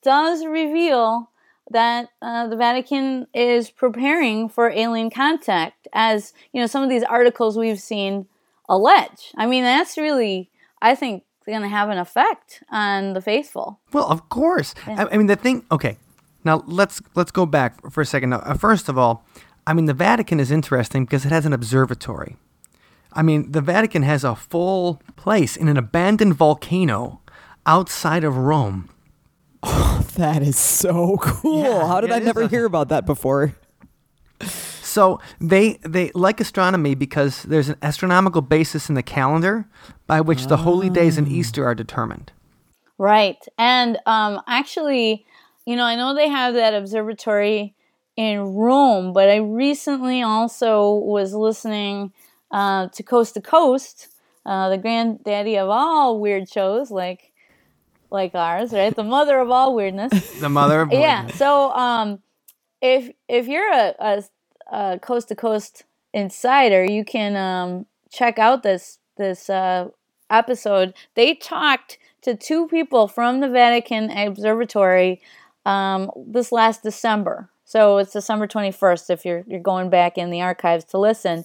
[0.01, 1.29] does reveal
[1.69, 7.03] that uh, the Vatican is preparing for alien contact, as you know, some of these
[7.03, 8.25] articles we've seen
[8.67, 9.31] allege?
[9.37, 10.49] I mean, that's really,
[10.81, 13.79] I think, going to have an effect on the faithful.
[13.93, 14.73] Well, of course.
[14.87, 15.65] I, I mean, the thing.
[15.71, 15.97] Okay,
[16.43, 18.31] now let's let's go back for a second.
[18.31, 19.23] Now, uh, first of all,
[19.67, 22.37] I mean, the Vatican is interesting because it has an observatory.
[23.13, 27.21] I mean, the Vatican has a full place in an abandoned volcano
[27.65, 28.89] outside of Rome.
[30.17, 31.61] That is so cool.
[31.61, 33.53] Yeah, How did I never a- hear about that before?
[34.41, 39.67] So they they like astronomy because there's an astronomical basis in the calendar
[40.07, 42.31] by which the holy days and Easter are determined.
[42.97, 43.37] Right.
[43.59, 45.25] And um, actually,
[45.67, 47.75] you know, I know they have that observatory
[48.15, 52.11] in Rome, but I recently also was listening
[52.51, 54.07] uh, to Coast to Coast,
[54.45, 57.31] uh, the granddaddy of all weird shows like
[58.09, 58.95] like ours, right?
[58.95, 60.11] The mother of all weirdness.
[60.39, 61.27] The mother of yeah.
[61.27, 62.19] So um,
[62.81, 64.23] if if you're a, a,
[64.71, 65.83] a Coast to Coast
[66.13, 69.89] insider, you can um, check out this this uh,
[70.29, 70.93] episode.
[71.15, 75.21] They talked to two people from the Vatican Observatory
[75.65, 77.49] um, this last December.
[77.65, 81.43] So it's December 21st if you're you're going back in the archives to listen.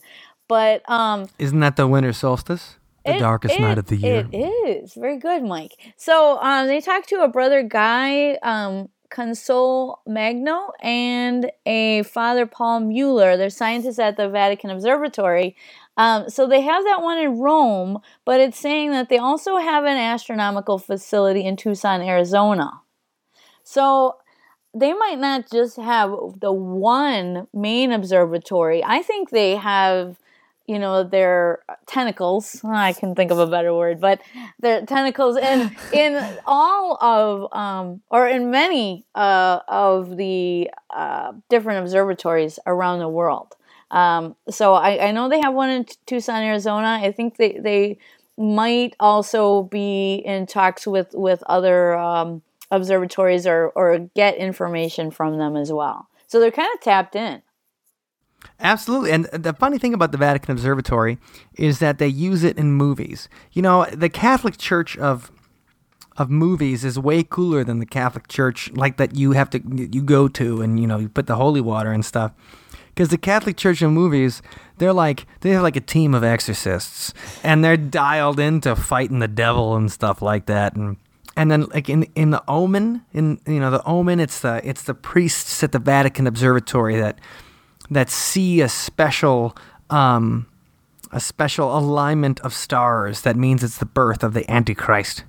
[0.53, 2.77] But um, Isn't that the winter solstice?
[3.07, 4.29] The it- darkest night of the year.
[4.31, 5.73] It is very good, Mike.
[5.97, 12.81] So um, they talked to a brother Guy um, Consol Magno and a Father Paul
[12.81, 13.38] Mueller.
[13.38, 15.57] They're scientists at the Vatican Observatory.
[15.97, 19.85] Um, so they have that one in Rome, but it's saying that they also have
[19.85, 22.83] an astronomical facility in Tucson, Arizona.
[23.65, 24.17] So
[24.75, 26.11] they might not just have
[26.41, 28.83] the one main observatory.
[28.85, 30.19] I think they have,
[30.66, 32.61] you know, their tentacles.
[32.64, 34.20] I can think of a better word, but
[34.61, 41.81] their tentacles in in all of um, or in many uh, of the uh, different
[41.81, 43.57] observatories around the world.
[43.90, 46.98] Um, so I, I know they have one in Tucson, Arizona.
[47.03, 47.98] I think they they
[48.38, 55.38] might also be in talks with with other um, observatories or or get information from
[55.38, 56.09] them as well.
[56.27, 57.42] So they're kind of tapped in.
[58.61, 59.11] Absolutely.
[59.11, 61.18] And the funny thing about the Vatican Observatory
[61.57, 63.28] is that they use it in movies.
[63.52, 65.31] You know, the Catholic Church of
[66.18, 70.02] of movies is way cooler than the Catholic Church like that you have to you
[70.02, 72.33] go to and you know, you put the holy water and stuff.
[72.94, 74.42] Cuz the Catholic Church in movies,
[74.78, 79.28] they're like they have like a team of exorcists and they're dialed into fighting the
[79.28, 80.96] devil and stuff like that and
[81.37, 84.83] and then like in in the omen in you know the omen it's the it's
[84.83, 87.18] the priests at the Vatican Observatory that
[87.90, 89.57] that see a special
[89.90, 90.47] um,
[91.11, 95.25] a special alignment of stars that means it's the birth of the Antichrist.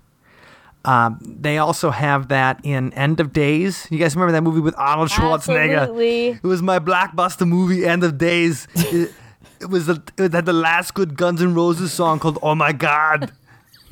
[0.85, 3.87] Um, they also have that in End of Days.
[3.89, 5.79] You guys remember that movie with Arnold Schwarzenegger?
[5.79, 6.27] Absolutely.
[6.29, 8.67] It was my blockbuster movie, End of Days.
[8.75, 9.13] it,
[9.61, 12.71] it was the, it had the last good Guns N' Roses song called "Oh My
[12.71, 13.31] God."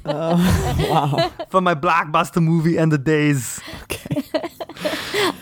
[0.03, 1.31] Wow.
[1.49, 3.61] For my blockbuster movie, End of Days.
[3.83, 4.23] Okay.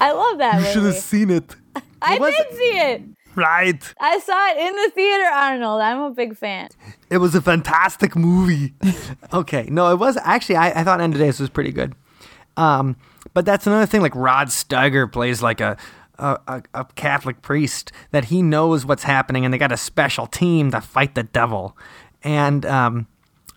[0.01, 1.55] I love that You should have seen it.
[2.01, 3.01] I was did see it.
[3.35, 3.93] Right.
[3.99, 5.81] I saw it in the theater, Arnold.
[5.81, 6.69] I'm a big fan.
[7.09, 8.73] It was a fantastic movie.
[9.33, 10.57] okay, no, it was actually.
[10.57, 11.95] I, I thought End of Days was pretty good.
[12.57, 12.97] Um,
[13.33, 14.01] but that's another thing.
[14.01, 15.77] Like Rod Steiger plays like a,
[16.17, 20.27] a a a Catholic priest that he knows what's happening, and they got a special
[20.27, 21.77] team to fight the devil.
[22.23, 23.07] And um,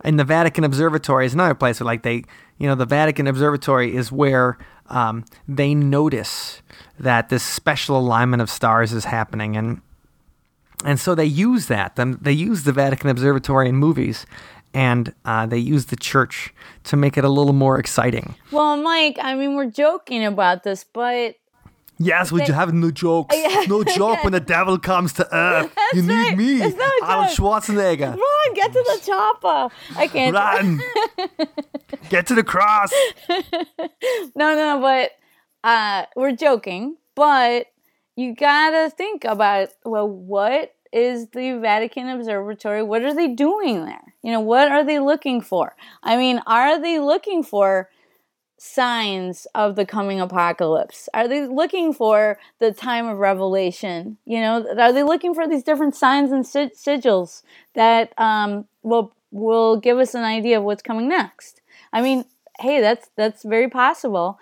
[0.04, 2.24] in the Vatican Observatory is another place where like they,
[2.58, 6.62] you know, the Vatican Observatory is where um, they notice
[7.02, 9.80] that this special alignment of stars is happening, and
[10.84, 11.96] and so they use that.
[11.96, 14.26] They use the Vatican Observatory in movies,
[14.74, 16.52] and uh, they use the church
[16.84, 18.34] to make it a little more exciting.
[18.50, 21.36] Well, Mike, I mean, we're joking about this, but
[21.98, 23.36] Yes, we They- have no jokes.
[23.38, 23.64] Yeah.
[23.68, 25.70] No joke when the devil comes to earth.
[25.92, 26.36] you need right.
[26.36, 27.38] me, It's not a Arnold joke.
[27.62, 28.16] Schwarzenegger.
[28.16, 29.74] run, get to the chopper.
[29.96, 30.34] I can't.
[30.34, 30.80] Run,
[32.08, 32.90] get to the cross.
[34.34, 35.10] No, no, but
[35.64, 36.96] uh, we're joking.
[37.14, 37.66] But
[38.16, 42.82] you gotta think about well, what is the Vatican Observatory?
[42.82, 44.14] What are they doing there?
[44.22, 45.74] You know, what are they looking for?
[46.02, 47.88] I mean, are they looking for
[48.58, 51.08] signs of the coming apocalypse?
[51.14, 54.18] Are they looking for the time of revelation?
[54.24, 57.42] You know, are they looking for these different signs and sig- sigils
[57.74, 61.60] that um, will will give us an idea of what's coming next?
[61.92, 62.24] I mean,
[62.60, 64.38] hey, that's that's very possible.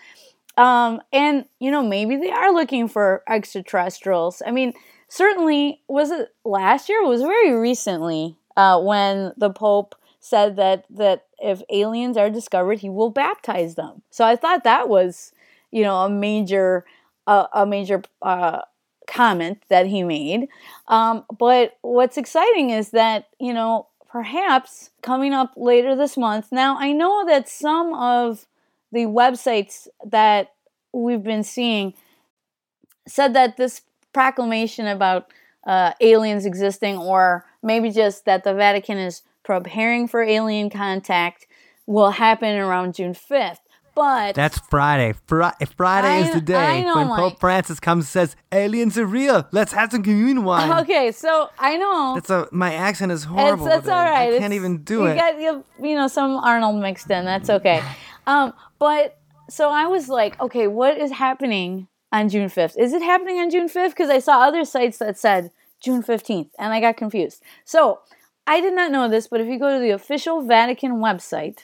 [0.57, 4.43] Um, and you know, maybe they are looking for extraterrestrials.
[4.47, 4.75] I mean,
[5.09, 7.03] certainly was it last year?
[7.03, 12.81] It was very recently uh, when the Pope said that that if aliens are discovered,
[12.81, 14.03] he will baptize them.
[14.11, 15.33] So I thought that was,
[15.71, 16.85] you know, a major
[17.27, 18.63] uh, a major uh,
[19.07, 20.49] comment that he made.
[20.89, 26.53] Um, but what's exciting is that you know perhaps coming up later this month.
[26.53, 28.47] Now I know that some of
[28.93, 30.53] the websites that
[30.93, 31.95] we've been seeing
[33.07, 35.33] said that this proclamation about
[35.67, 41.47] uh, aliens existing, or maybe just that the Vatican is preparing for alien contact,
[41.87, 43.59] will happen around June 5th.
[43.95, 45.15] But That's Friday.
[45.27, 47.19] Fri- Friday I is the day know, when Mike.
[47.19, 49.47] Pope Francis comes and says, "Aliens are real.
[49.51, 53.31] Let's have some communion wine." okay, so I know That's a my accent is It's,
[53.31, 53.65] horrible.
[53.67, 54.29] that's all right.
[54.35, 55.17] I can't It's- even do you it.
[55.17, 57.25] Got, you, you know, some Arnold mixed in.
[57.25, 57.83] That's okay.
[58.27, 62.79] Um, but so I was like, okay, what is happening on June 5th?
[62.79, 63.91] Is it happening on June 5th?
[63.91, 67.43] Because I saw other sites that said June 15th and I got confused.
[67.65, 68.01] So
[68.47, 71.61] I did not know this, but if you go to the official Vatican website,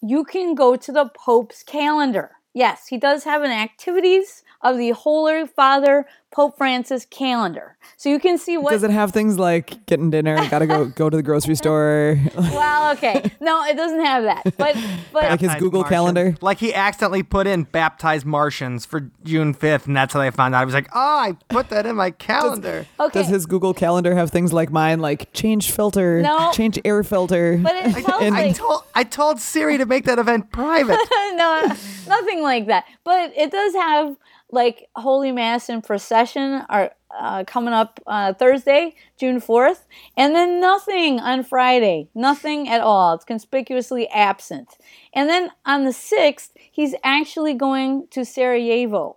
[0.00, 2.32] you can go to the Pope's calendar.
[2.54, 7.76] Yes, he does have an activities of the Holy Father Pope Francis calendar.
[7.98, 11.10] So you can see what Does it have things like getting dinner, gotta go go
[11.10, 13.30] to the grocery store, Well, okay.
[13.40, 14.42] No, it doesn't have that.
[14.56, 14.74] But
[15.12, 15.88] but like his Google Martians.
[15.94, 16.36] calendar?
[16.40, 20.54] Like he accidentally put in baptized Martians for June 5th, and that's how they found
[20.54, 20.62] out.
[20.62, 22.86] I was like, oh, I put that in my calendar.
[22.98, 23.20] okay.
[23.20, 26.50] Does his Google calendar have things like mine, like change filter, No.
[26.52, 27.58] change air filter?
[27.62, 30.98] but it tells I like told I told Siri to make that event private.
[31.34, 31.62] no,
[32.08, 32.84] nothing like that.
[33.04, 34.16] But it does have
[34.52, 39.86] like Holy Mass and procession are uh, coming up uh, Thursday, June fourth,
[40.16, 42.08] and then nothing on Friday.
[42.14, 43.14] Nothing at all.
[43.14, 44.76] It's conspicuously absent.
[45.12, 49.16] And then on the sixth, he's actually going to Sarajevo.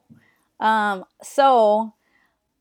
[0.59, 1.93] Um, so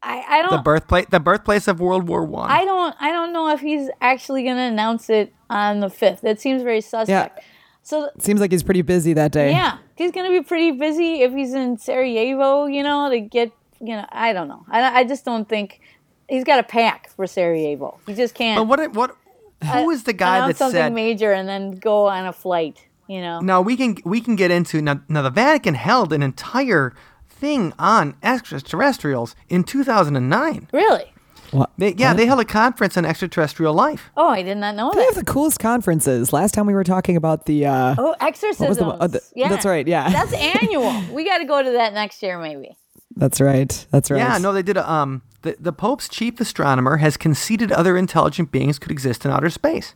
[0.03, 0.51] I, I don't.
[0.51, 2.51] the birthplace the birthplace of World War One.
[2.51, 6.21] I don't I don't know if he's actually going to announce it on the 5th.
[6.21, 7.41] That seems very suspect.
[7.85, 9.51] So Seems like he's pretty busy that day.
[9.51, 13.53] yeah, he's going to be pretty busy if he's in Sarajevo, you know, to get,
[13.79, 14.65] you know, I don't know.
[14.69, 15.81] I, I just don't think
[16.29, 18.01] he's got a pack for Sarajevo.
[18.07, 19.17] He just can't But what what
[19.63, 22.33] uh, who is the guy announce that something said major and then go on a
[22.33, 23.41] flight, you know.
[23.41, 26.95] Now we can we can get into now, now the Vatican held an entire
[27.29, 30.69] thing on extraterrestrials in 2009.
[30.73, 31.13] Really?
[31.55, 31.71] What?
[31.79, 34.11] They, yeah, they held a conference on extraterrestrial life.
[34.17, 35.25] Oh, I did not know They have that.
[35.25, 36.33] the coolest conferences.
[36.33, 38.77] Last time we were talking about the uh Oh, exorcisms.
[38.79, 39.49] the one- oh, the- yeah.
[39.49, 40.11] that's right, yeah.
[40.11, 40.93] That's annual.
[41.13, 42.77] we got to go to that next year maybe.
[43.17, 43.87] That's right.
[43.93, 44.19] That's right.
[44.19, 48.51] Yeah, no, they did a um the, the Pope's chief astronomer has conceded other intelligent
[48.51, 49.95] beings could exist in outer space.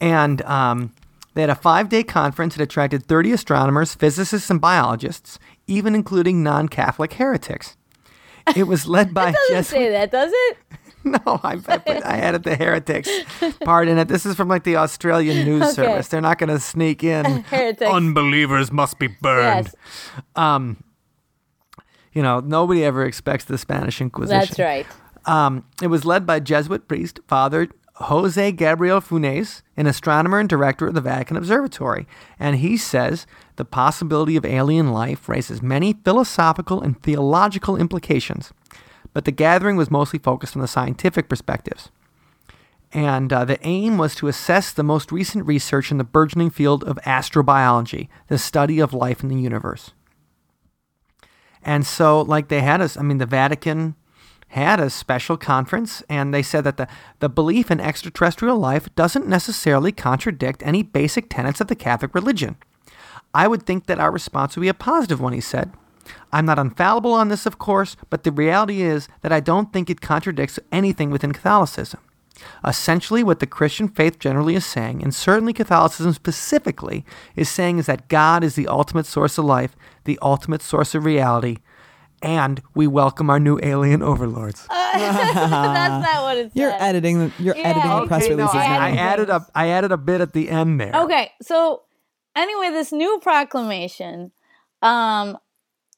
[0.00, 0.94] And um
[1.34, 6.42] they had a five day conference that attracted 30 astronomers, physicists, and biologists, even including
[6.42, 7.76] non Catholic heretics.
[8.56, 10.56] It was led by It doesn't Jesuit say that, does it?
[11.04, 13.08] No, I, I, put, I added the heretics
[13.64, 14.08] part in it.
[14.08, 15.72] This is from like the Australian news Okay.
[15.72, 16.08] service.
[16.08, 17.24] They're not going to sneak in.
[17.50, 17.90] Heretics.
[17.90, 19.66] Unbelievers must be burned.
[19.68, 19.74] Yes.
[20.36, 20.82] Um,
[22.12, 24.38] You know, nobody ever expects the Spanish Inquisition.
[24.40, 24.86] That's right.
[25.24, 27.68] Um, it was led by Jesuit priest Father
[28.02, 32.06] Jose Gabriel Funes, an astronomer and director of the Vatican Observatory.
[32.38, 38.52] And he says the possibility of alien life raises many philosophical and theological implications.
[39.12, 41.90] But the gathering was mostly focused on the scientific perspectives.
[42.92, 46.84] And uh, the aim was to assess the most recent research in the burgeoning field
[46.84, 49.92] of astrobiology, the study of life in the universe.
[51.62, 53.94] And so, like, they had us, I mean, the Vatican
[54.48, 56.88] had a special conference, and they said that the,
[57.20, 62.56] the belief in extraterrestrial life doesn't necessarily contradict any basic tenets of the Catholic religion.
[63.34, 65.72] I would think that our response would be a positive one, he said.
[66.32, 69.90] I'm not infallible on this, of course, but the reality is that I don't think
[69.90, 72.00] it contradicts anything within Catholicism.
[72.64, 77.04] Essentially, what the Christian faith generally is saying, and certainly Catholicism specifically,
[77.36, 81.04] is saying is that God is the ultimate source of life, the ultimate source of
[81.04, 81.58] reality,
[82.22, 84.66] and we welcome our new alien overlords.
[84.70, 86.80] That's not what it You're says.
[86.80, 87.32] editing.
[87.38, 87.62] You're Yeah.
[87.68, 88.80] editing the press Okay, no, releases I, now.
[88.80, 90.92] I added a I added a bit at the end there.
[90.94, 91.82] Okay, so
[92.36, 94.32] anyway, this new proclamation,
[94.82, 95.38] um,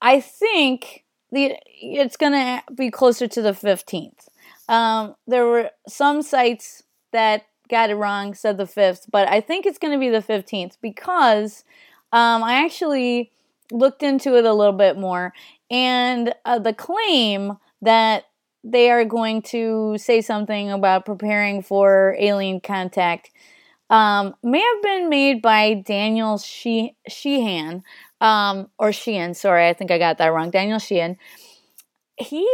[0.00, 4.28] I think the it's gonna be closer to the fifteenth.
[4.68, 9.66] Um, there were some sites that got it wrong, said the fifth, but I think
[9.66, 11.64] it's gonna be the fifteenth because
[12.12, 13.30] um, I actually
[13.72, 15.32] looked into it a little bit more,
[15.70, 18.24] and uh, the claim that
[18.62, 23.30] they are going to say something about preparing for alien contact
[23.88, 27.82] um, may have been made by Daniel she- Sheehan,
[28.20, 29.34] um, or Sheehan.
[29.34, 30.50] Sorry, I think I got that wrong.
[30.50, 31.16] Daniel Sheehan.
[32.16, 32.46] He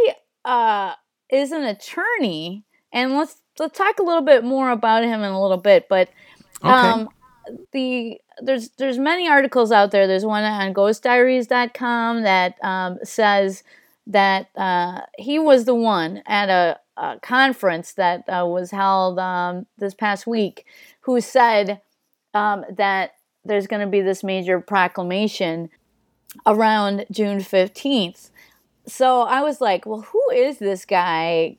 [0.44, 0.94] uh,
[1.30, 5.42] is an attorney, and let's let's talk a little bit more about him in a
[5.42, 5.88] little bit.
[5.90, 6.08] But
[6.62, 7.10] um,
[7.72, 10.06] the there's there's many articles out there.
[10.06, 13.62] There's one on GhostDiaries.com that um, says
[14.06, 19.66] that uh, he was the one at a, a conference that uh, was held um,
[19.78, 20.64] this past week
[21.00, 21.80] who said
[22.34, 23.12] um, that
[23.44, 25.70] there's going to be this major proclamation
[26.44, 28.30] around June 15th.
[28.86, 31.56] So I was like, well, who is this guy?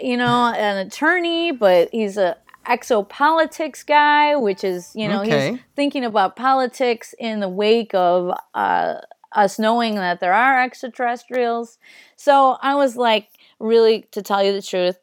[0.00, 2.36] You know, an attorney, but he's a
[2.70, 5.50] exopolitics guy, which is, you know, Okay.
[5.52, 8.94] he's thinking about politics in the wake of uh,
[9.32, 11.78] us knowing that there are extraterrestrials.
[12.16, 14.96] So I was like, really, to tell you the truth,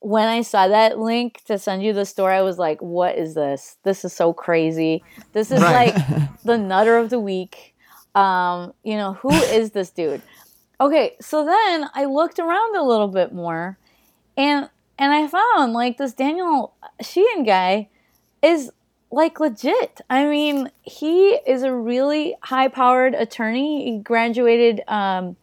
[0.00, 3.34] when I saw that link to send you the story, I was like, "What is
[3.34, 3.78] this?
[3.82, 5.02] This is so crazy.
[5.32, 5.94] This is Right.
[5.94, 7.74] like the nutter of the week."
[8.14, 10.22] Um, you know, who is this dude?
[10.80, 13.76] Okay, so then I looked around a little bit more,
[14.36, 17.88] and and I found like this Daniel Sheehan guy
[18.42, 18.70] is
[19.10, 20.00] like legit.
[20.10, 23.90] I mean, he is a really high-powered attorney.
[23.92, 25.36] He graduated um,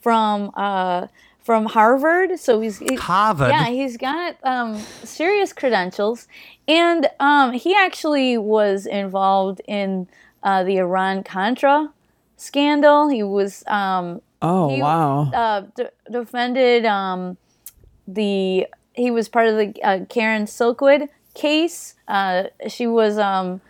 [0.00, 1.08] from uh,
[1.40, 3.50] from Harvard, so he's he- Harvard?
[3.50, 6.28] Yeah, he's got um, serious credentials,
[6.68, 10.06] and um, he actually was involved in
[10.42, 11.92] uh, the Iran Contra
[12.36, 13.08] scandal.
[13.08, 15.30] He was um, Oh he, wow.
[15.32, 17.36] uh, d- defended um,
[18.06, 18.66] the.
[19.04, 21.94] He was part of the uh, Karen Silkwood case.
[22.16, 23.60] Uh, she was um,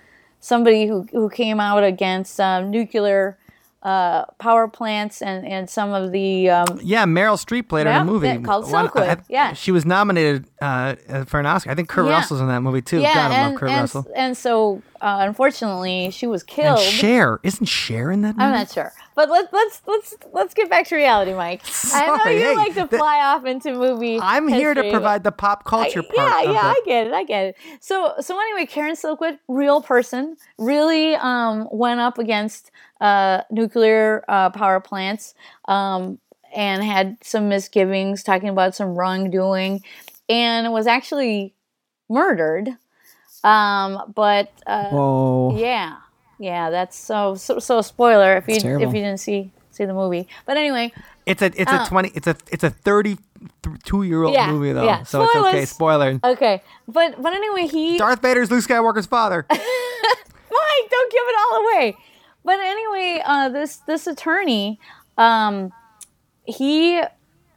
[0.40, 3.36] somebody who who came out against um, nuclear
[3.82, 8.02] uh, power plants and and some of the um, Yeah, Meryl Streep played her in
[8.02, 9.52] a movie yeah, called One- Silkwood, I- yeah.
[9.54, 11.70] she was nominated uh, for an Oscar.
[11.70, 12.12] I think Kurt Yeah.
[12.12, 13.00] Russell's in that movie too.
[13.00, 14.06] yeah, God, I and and, Russell.
[14.14, 16.80] and so uh, unfortunately she was And killed.
[16.80, 18.44] Cher isn't Cher in that movie?
[18.44, 21.62] I'm not sure, but let's let's let's let's get back to reality, Mike.
[21.92, 24.18] I know Sorry, you hey, like to the- fly off into movie.
[24.20, 26.44] I'm here to provide the pop culture I- part.
[26.44, 26.76] yeah, yeah, it.
[26.76, 27.56] I get it, I get it.
[27.80, 32.70] So, so anyway, Karen Silkwood, real person, really um, went up against
[33.00, 35.34] uh, nuclear uh, power plants
[35.66, 36.18] um,
[36.54, 39.82] and had some misgivings, talking about some wrongdoing,
[40.28, 41.54] and was actually
[42.08, 42.68] murdered.
[43.44, 45.56] Um, but uh, Whoa.
[45.56, 45.96] yeah,
[46.38, 47.58] yeah, that's so so.
[47.58, 48.88] So spoiler if you terrible.
[48.88, 50.92] if you didn't see see the movie, but anyway,
[51.26, 51.84] It's a it's Uh.
[51.84, 53.16] a twenty it's a it's a thirty
[53.84, 55.02] two year old Yeah, movie though, yeah.
[55.04, 55.64] so it's okay.
[55.64, 56.20] Spoiler.
[56.22, 59.46] okay, but but anyway, he Darth Vader's Luke Skywalker's father.
[59.50, 61.96] Mike, don't give it all away.
[62.44, 64.78] But anyway, uh, this this attorney,
[65.16, 65.72] um,
[66.44, 67.00] he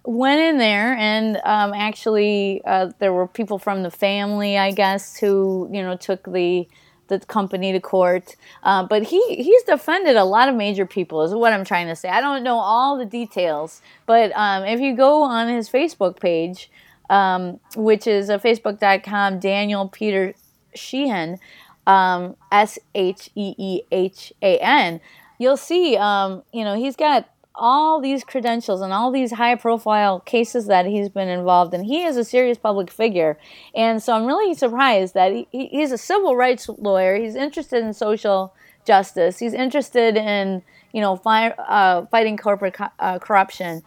[0.06, 5.18] went in there and um, actually uh, there were people from the family, I guess,
[5.18, 6.68] who you know took the
[7.08, 8.36] the company to court.
[8.64, 11.96] Uh, but he he's defended a lot of major people, is what I'm trying to
[11.96, 12.10] say.
[12.10, 16.70] I don't know all the details, but um, if you go on his Facebook page,
[17.10, 20.34] um, which is a facebook.com Daniel Peter
[20.76, 21.40] Sheehan,
[21.88, 25.02] um, S H E E H A N,
[25.38, 30.20] you'll see, um, you know, he's got all these credentials and all these high profile
[30.22, 31.84] cases that he's been involved in.
[31.84, 33.38] He is a serious public figure.
[33.76, 37.16] And so I'm really surprised that he, he- he's a civil rights lawyer.
[37.16, 39.38] He's interested in social justice.
[39.40, 43.84] He's interested in, you know, fi- uh, fighting corporate co- uh, corruption.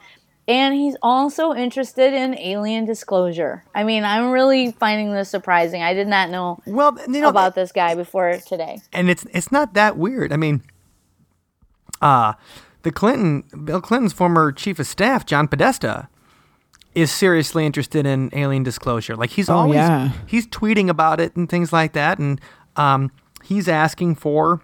[0.48, 3.64] And he's also interested in alien disclosure.
[3.74, 5.82] I mean, I'm really finding this surprising.
[5.82, 8.78] I did not know well, you know, about this guy before today.
[8.92, 10.32] and it's it's not that weird.
[10.32, 10.62] I mean,
[12.00, 12.34] uh
[12.86, 16.08] the Clinton Bill Clinton's former chief of staff, John Podesta,
[16.94, 19.16] is seriously interested in alien disclosure.
[19.16, 20.12] Like he's Oh, always yeah.
[20.28, 22.40] he's tweeting about it and things like that, and
[22.76, 23.10] um,
[23.42, 24.62] he's asking for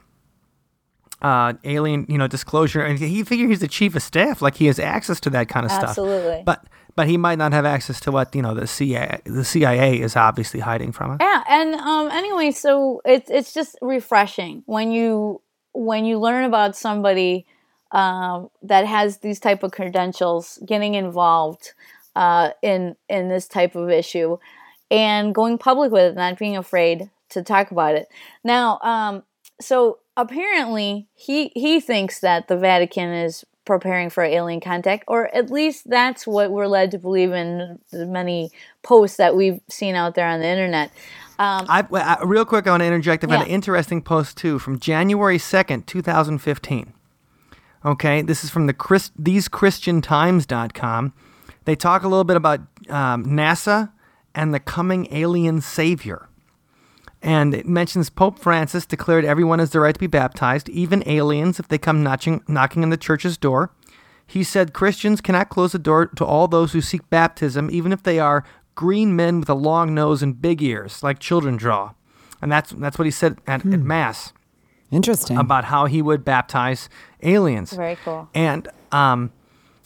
[1.21, 2.81] uh, alien, you know, disclosure.
[2.83, 5.67] And he figures he's the chief of staff, like he has access to that kind
[5.67, 5.91] of stuff.
[5.91, 6.45] Absolutely.
[6.47, 6.65] But
[6.95, 10.15] but he might not have access to what you know the CIA the CIA is
[10.15, 11.17] obviously hiding from him.
[11.21, 15.43] Yeah, and um, anyway, so it's it's just refreshing when you
[15.75, 17.47] when you learn about somebody
[17.93, 21.73] um, that has these type of credentials, getting involved
[22.17, 24.39] uh, in in this type of issue,
[24.91, 28.09] and going public with it, not being afraid to talk about it.
[28.43, 29.23] Now, um,
[29.61, 35.49] so apparently, he he thinks that the Vatican is preparing for alien contact, or at
[35.51, 38.51] least that's what we're led to believe in the many
[38.83, 40.91] posts that we've seen out there on the internet.
[41.39, 43.23] Um, I, I- real quick, I want to interject.
[43.25, 46.93] I've had an interesting post too from January second, two thousand fifteen.
[47.85, 51.13] Okay, this is from the Chris, TheseChristianTimes.com.
[51.65, 53.91] They talk a little bit about um, NASA
[54.35, 56.29] and the coming alien savior.
[57.21, 61.61] And it mentions Pope Francis declared everyone has the right to be baptized, even aliens
[61.61, 63.73] if they come knocking, knocking on the church's door.
[64.27, 68.03] He said Christians cannot close the door to all those who seek baptism, even if
[68.03, 71.93] they are green men with a long nose and big ears, like children draw.
[72.41, 74.33] And that's that's what he said at, at Mass
[74.91, 75.37] Interesting.
[75.37, 76.89] about how he would baptize
[77.23, 77.73] aliens.
[77.73, 78.29] Very cool.
[78.35, 79.33] And um,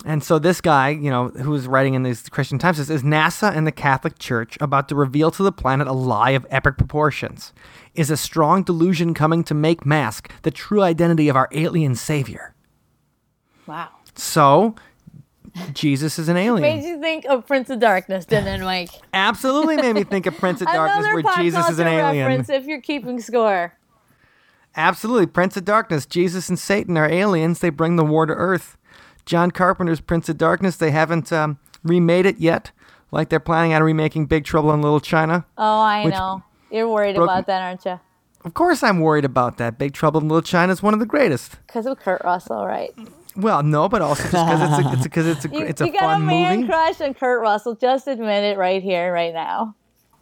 [0.04, 3.02] and so this guy, you know, who was writing in these Christian Times says, is
[3.02, 6.78] NASA and the Catholic Church about to reveal to the planet a lie of epic
[6.78, 7.52] proportions?
[7.94, 12.54] Is a strong delusion coming to make mask the true identity of our alien savior?
[13.66, 13.88] Wow.
[14.14, 14.76] So,
[15.72, 16.62] Jesus is an alien.
[16.62, 18.90] Made you think of Prince of Darkness, didn't it, Mike?
[19.12, 22.26] Absolutely made me think of Prince of Darkness, where Jesus is an alien.
[22.26, 23.72] reference if you're keeping score.
[24.76, 25.26] Absolutely.
[25.26, 26.06] Prince of Darkness.
[26.06, 27.60] Jesus and Satan are aliens.
[27.60, 28.76] They bring the war to Earth.
[29.24, 32.70] John Carpenter's Prince of Darkness, they haven't um, remade it yet,
[33.10, 35.44] like they're planning on remaking Big Trouble in Little China.
[35.58, 36.44] Oh, I know.
[36.70, 37.98] You're worried broke- about that, aren't you?
[38.44, 39.78] Of course, I'm worried about that.
[39.78, 41.56] Big Trouble in Little China is one of the greatest.
[41.66, 42.94] Because of Kurt Russell, right?
[43.34, 45.86] Well, no, but also just because it's a, it's because it's a, You, it's a
[45.86, 46.68] you got a man movie.
[46.68, 47.74] crush on Kurt Russell.
[47.74, 49.74] Just admit it right here, right now.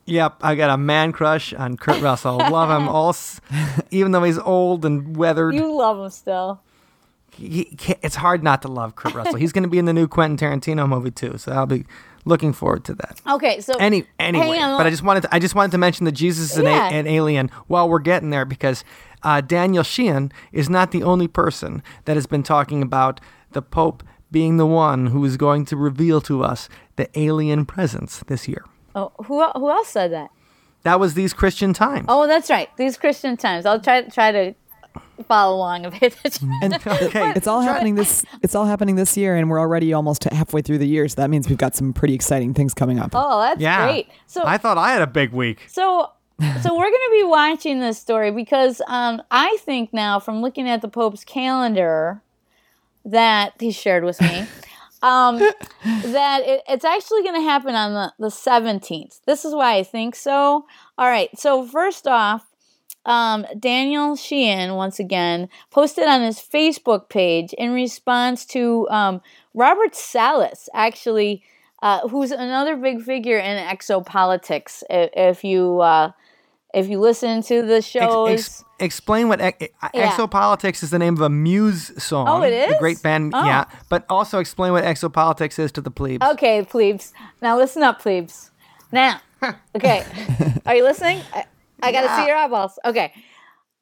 [0.06, 2.36] Yep, I got a man crush on Kurt Russell.
[2.36, 3.40] Love him all, s-
[3.90, 5.54] even though he's old and weathered.
[5.54, 6.60] You love him still.
[7.30, 9.36] he can't, it's hard not to love Kurt Russell.
[9.36, 11.84] He's going to be in the new Quentin Tarantino movie too, so I'll be
[12.26, 13.20] looking forward to that.
[13.26, 16.04] Okay, so Any anyway, on, but I just wanted to, I just wanted to mention
[16.04, 16.88] that Jesus is an, Yeah.
[16.88, 18.84] a, an alien while we're getting there because
[19.22, 23.20] uh, Daniel Sheehan is not the only person that has been talking about
[23.52, 28.22] the Pope being the one who is going to reveal to us the alien presence
[28.26, 28.64] this year.
[28.94, 30.30] Oh, who who else said that?
[30.82, 32.06] That was these Christian times.
[32.08, 32.68] Oh, that's right.
[32.76, 33.64] These Christian times.
[33.66, 34.54] I'll try try to
[35.26, 36.16] follow along a bit.
[36.62, 37.32] And Okay.
[37.36, 40.78] it's all happening this it's all happening this year and we're already almost halfway through
[40.78, 43.60] the year so that means we've got some pretty exciting things coming up oh, that's
[43.60, 43.86] yeah.
[43.86, 44.08] great.
[44.26, 45.64] So I thought I had a big week.
[45.68, 46.10] So,
[46.62, 50.68] so we're going to be watching this story because um, I think now, from looking
[50.68, 52.22] at the Pope's calendar
[53.04, 54.46] that he shared with me,
[55.04, 55.36] um,
[55.84, 59.20] that it, it's actually going to happen on the, the 17th.
[59.26, 60.64] This is why I think so.
[60.96, 61.28] All right.
[61.38, 62.50] So, first off,
[63.04, 69.20] um, Daniel Sheehan, once again, posted on his Facebook page in response to um,
[69.52, 71.42] Robert Salas, actually,
[71.82, 74.82] uh, who's another big figure in exopolitics.
[74.88, 76.12] If, if you uh,
[76.72, 80.10] if you listen to the shows, ex- explain what ex- Yeah.
[80.10, 82.26] exopolitics is the name of a Muse song.
[82.28, 83.44] Oh, it The great band, Oh.
[83.44, 83.64] yeah.
[83.88, 86.26] But also explain what exopolitics is to the plebes.
[86.32, 87.12] okay, plebes.
[87.40, 88.50] Now listen up, plebes.
[88.92, 89.20] Now,
[89.76, 90.04] okay,
[90.66, 91.20] are you listening?
[91.34, 91.44] I,
[91.82, 92.78] I got to see your eyeballs.
[92.84, 93.12] Okay,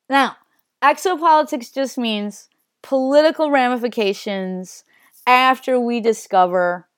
[0.08, 0.36] now
[0.82, 2.48] exopolitics just means
[2.82, 4.84] political ramifications
[5.26, 6.88] after we discover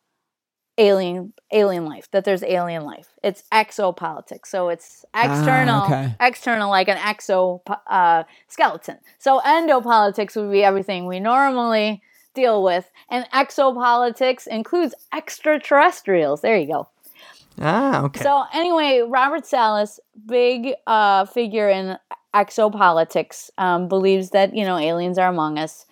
[0.77, 3.09] alien alien life that there's alien life.
[3.22, 4.47] It's exopolitics.
[4.47, 6.14] So it's external okay.
[6.20, 8.99] external like an exo uh, skeleton.
[9.18, 12.03] So endopolitics would be everything we normally
[12.35, 12.91] deal with.
[13.09, 16.41] And exopolitics includes extraterrestrials.
[16.41, 16.89] There you go.
[17.61, 18.20] Ah, okay.
[18.20, 21.97] so anyway, Robert Salas, big uh, figure in
[22.35, 25.87] exopolitics, um, believes that you know aliens are among us,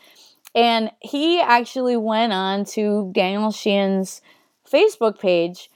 [0.56, 4.22] and he actually went on to Daniel Sheehan's
[4.72, 5.70] Facebook page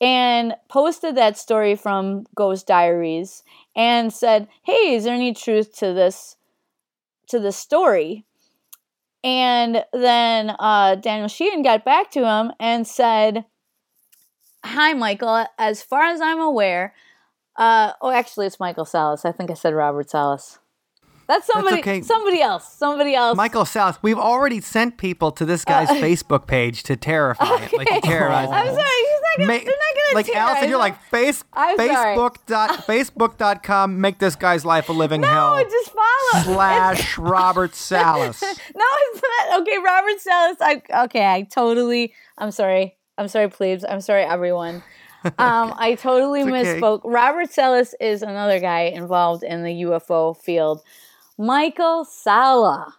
[0.00, 3.42] and posted that story from Ghost Diaries
[3.76, 6.36] and said, "Hey, is there any truth to this
[7.28, 8.24] to this story?"
[9.24, 13.44] And then uh, Daniel Sheehan got back to him and said.
[14.64, 15.44] Hi, Michael.
[15.58, 16.94] As far as I'm aware,
[17.56, 19.24] uh, oh, actually, it's Michael Salas.
[19.24, 20.58] I think I said Robert Salas.
[21.32, 21.78] That's somebody.
[21.80, 22.02] okay.
[22.02, 22.70] Somebody else.
[22.74, 23.36] Somebody else.
[23.38, 27.88] Michael South, we've already sent people to this guy's Facebook page to terrify it, like
[27.88, 28.76] to terrorize Uh, I'm sorry.
[28.76, 29.46] He's not gonna.
[29.46, 30.14] Ma- they're not gonna.
[30.14, 32.16] like terrorize Allison, you're like face I'm sorry.
[32.18, 35.56] Facebook dot Facebook.com make this guy's life a living No, hell.
[35.56, 36.54] No, just follow.
[36.54, 38.42] Slash Robert Salas.
[38.42, 39.62] No, it's not.
[39.62, 40.56] Okay, Robert Salas.
[40.60, 41.24] I okay.
[41.26, 42.12] I totally.
[42.36, 42.96] I'm sorry.
[43.16, 43.84] I'm sorry, plebes.
[43.88, 44.82] I'm sorry, everyone.
[45.24, 46.80] Um, I totally It's okay.
[46.80, 47.00] misspoke.
[47.04, 50.82] Robert Salas is another guy involved in the UFO field.
[51.38, 52.94] Michael Salla.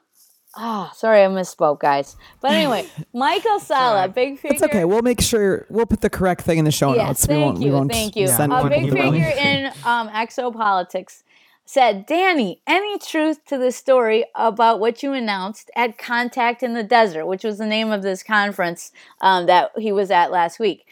[0.56, 2.16] Ah, sorry, I misspoke, guys.
[2.40, 4.54] But anyway, Michael Salla, big figure.
[4.54, 7.26] it's okay we'll make sure we'll put the correct thing in the show Yes, notes
[7.26, 8.28] thank we won't you, we won't thank you.
[8.28, 8.66] send Yeah.
[8.66, 11.24] A big figure in um, exopolitics
[11.66, 16.84] said, Danny, any truth to the story about what you announced at Contact in the
[16.84, 20.86] Desert, which was the name of this conference um, that he was at last week?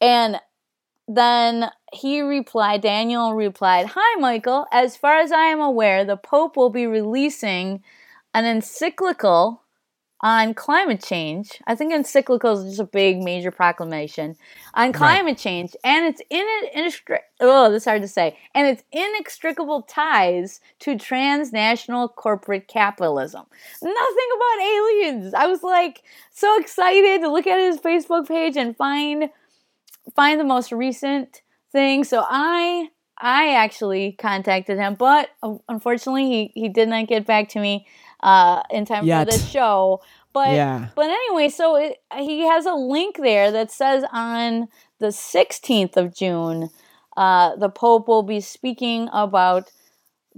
[0.00, 0.40] And
[1.06, 4.66] then he replied, Daniel replied, Hi, Michael.
[4.72, 7.82] As far as I am aware, the Pope will be releasing
[8.34, 9.62] an encyclical
[10.22, 11.60] on climate change.
[11.66, 14.36] I think encyclical is just a big major proclamation
[14.74, 18.84] on climate change, and it's in it oh, this is hard to say, and it's
[18.92, 23.44] inextricable ties to transnational corporate capitalism.
[23.82, 25.34] Nothing about aliens.
[25.34, 29.28] I was like so excited to look at his Facebook page and find
[30.14, 31.42] find the most recent
[31.72, 32.04] thing.
[32.04, 35.30] So I I actually contacted him, but
[35.68, 37.86] unfortunately he, he did not get back to me
[38.22, 39.26] uh, in time Yet.
[39.26, 40.02] for the show.
[40.32, 40.88] But Yeah.
[40.94, 44.68] but anyway, so it, he has a link there that says on
[44.98, 46.70] the 16th of June,
[47.16, 49.70] uh, the Pope will be speaking about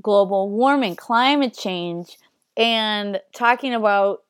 [0.01, 2.19] global warming, climate change,
[2.57, 4.21] and talking about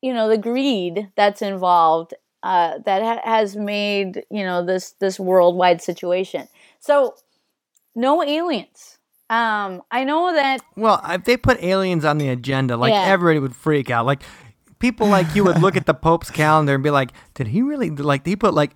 [0.00, 5.18] you know the greed that's involved uh, that ha- has made you know this this
[5.20, 6.48] worldwide situation.
[6.80, 7.14] So
[7.94, 8.98] no aliens.
[9.30, 13.02] Um, I know that Well, if they put aliens on the agenda, like Yeah.
[13.02, 14.06] everybody would freak out.
[14.06, 14.22] Like
[14.78, 17.90] people like you would look at the Pope's calendar and be like, "Did he really
[17.90, 18.72] like he put like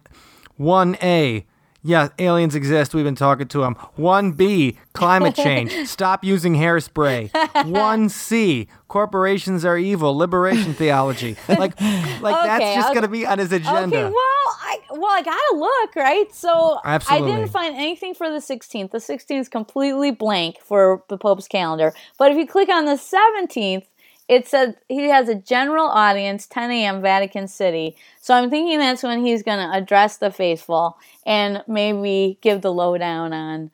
[0.56, 1.46] One A.
[1.84, 2.94] Yeah, aliens exist.
[2.94, 3.74] We've been talking to them.
[3.96, 5.72] One B, climate change.
[5.88, 7.30] Stop using hairspray.
[7.68, 10.16] One C, corporations are evil.
[10.16, 11.36] Liberation theology.
[11.48, 13.96] Like, like that's Okay, just I'll- gonna be on his agenda.
[13.96, 16.32] Okay, well, I well, I gotta look right.
[16.32, 18.90] So I didn't find anything for the 16th.
[18.92, 21.92] The 16th is completely blank for the Pope's calendar.
[22.18, 23.86] But if you click on the 17th,
[24.32, 27.02] it said he has a general audience, 10 a.m.
[27.02, 27.96] Vatican City.
[28.18, 33.34] So I'm thinking that's when he's gonna address the faithful and maybe give the lowdown
[33.34, 33.70] on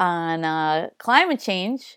[0.00, 1.96] on uh, climate change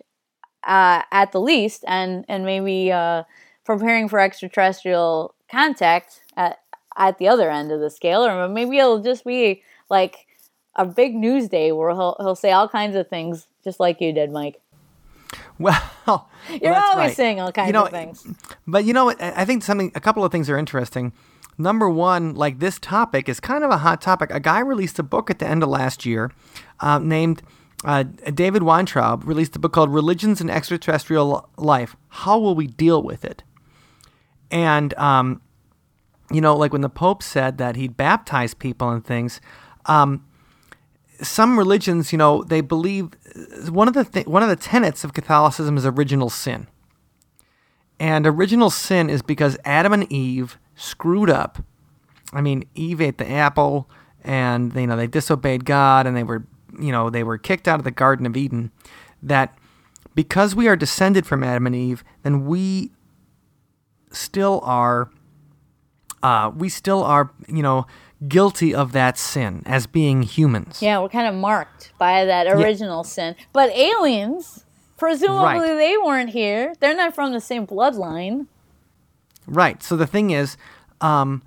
[0.65, 3.23] uh, at the least, and and maybe uh,
[3.65, 6.59] preparing for extraterrestrial contact at
[6.97, 10.27] at the other end of the scale, or maybe it'll just be like
[10.75, 14.13] a big news day where he'll he'll say all kinds of things, just like you
[14.13, 14.62] did, Mike.
[15.63, 17.15] Well, You're that's always right.
[17.15, 18.27] saying all kinds know, of things.
[18.67, 19.21] But you know what?
[19.21, 21.13] I I think something, a couple of things are interesting.
[21.57, 24.31] Number one, like this topic is kind of a hot topic.
[24.31, 26.31] A guy released a book at the end of last year
[26.79, 27.43] uh, named
[27.83, 31.95] uh, David Weintraub released a book called Religions and Extraterrestrial Life.
[32.09, 33.43] How will we deal with it?
[34.49, 35.41] And, um,
[36.31, 39.41] you know, like when the Pope said that he'd baptize people and things,
[39.85, 40.25] um,
[41.23, 43.11] some religions, you know, they believe
[43.69, 46.67] one of the th- one of the tenets of Catholicism is original sin.
[47.99, 51.63] And original sin is because Adam and Eve screwed up.
[52.33, 53.89] I mean, Eve ate the apple
[54.23, 56.45] and you know they disobeyed God and they were
[56.79, 58.71] you know they were kicked out of the garden of Eden
[59.21, 59.57] that
[60.15, 62.91] because we are descended from Adam and Eve, then we
[64.11, 65.09] still are
[66.23, 67.85] uh, we still are, you know,
[68.27, 70.81] guilty of that sin as being humans.
[70.81, 73.35] Yeah, we're kind of marked by that original sin.
[73.51, 74.65] But aliens,
[74.97, 75.77] presumably Right.
[75.77, 76.73] they weren't here.
[76.79, 78.47] They're not from the same bloodline.
[79.47, 79.83] Right.
[79.83, 80.57] So the thing is,
[81.01, 81.43] um,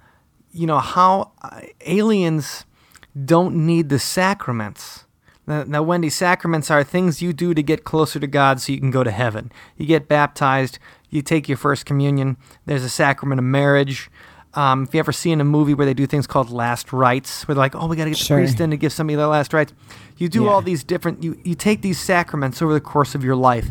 [0.52, 2.64] you know, how uh, aliens
[3.24, 5.04] don't need the sacraments.
[5.46, 8.80] Now, now, Wendy, sacraments are things you do to get closer to God so you
[8.80, 9.52] can go to heaven.
[9.76, 14.10] You get baptized, you take your first communion, there's a sacrament of marriage.
[14.56, 17.46] Um, if you ever see in a movie where they do things called last rites,
[17.46, 18.38] where they're like, oh, we got to get Sure.
[18.38, 19.72] the priest in to give somebody their last rites.
[20.16, 20.50] You do Yeah.
[20.50, 23.70] all these different, you, you take these sacraments over the course of your life.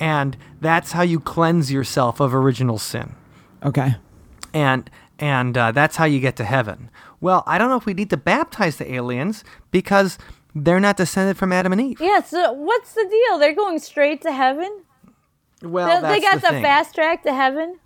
[0.00, 3.14] And that's how you cleanse yourself of original sin
[3.64, 3.96] Okay.
[4.52, 4.90] and
[5.20, 6.90] and uh, that's how you get to heaven.
[7.20, 9.42] Well, I don't know if we need to baptize the aliens
[9.72, 10.16] because
[10.54, 12.00] they're not descended from Adam and Eve.
[12.00, 13.38] Yeah, so what's the deal?
[13.40, 14.82] They're going straight to heaven?
[15.62, 16.62] Well, they, they got the, the, thing.
[16.62, 17.80] fast track to heaven?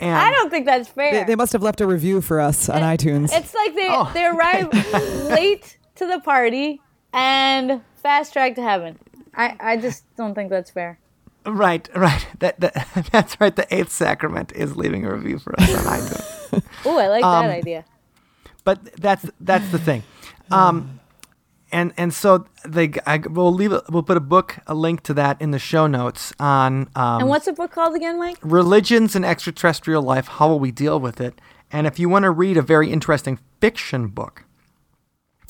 [0.00, 1.12] And I don't think that's fair.
[1.12, 3.30] They, they must have left a review for us on iTunes.
[3.32, 4.72] It's like they Oh, they arrive
[5.28, 6.80] late to the party
[7.12, 8.98] and fast track to heaven.
[9.34, 10.98] I, I just don't think that's fair.
[11.46, 12.26] Right, right.
[12.40, 13.54] That, that that's right.
[13.54, 16.62] The eighth sacrament is leaving a review for us on iTunes.
[16.84, 17.84] Oh, I like Um, that idea.
[18.64, 20.02] But that's that's the thing.
[20.50, 20.99] Um,
[21.72, 25.40] and and so they I, we'll leave we'll put a book a link to that
[25.40, 28.38] in the show notes on um, And what's the book called again, Mike?
[28.42, 31.40] religions and extraterrestrial life how will we deal with it
[31.70, 34.44] and if you want to read a very interesting fiction book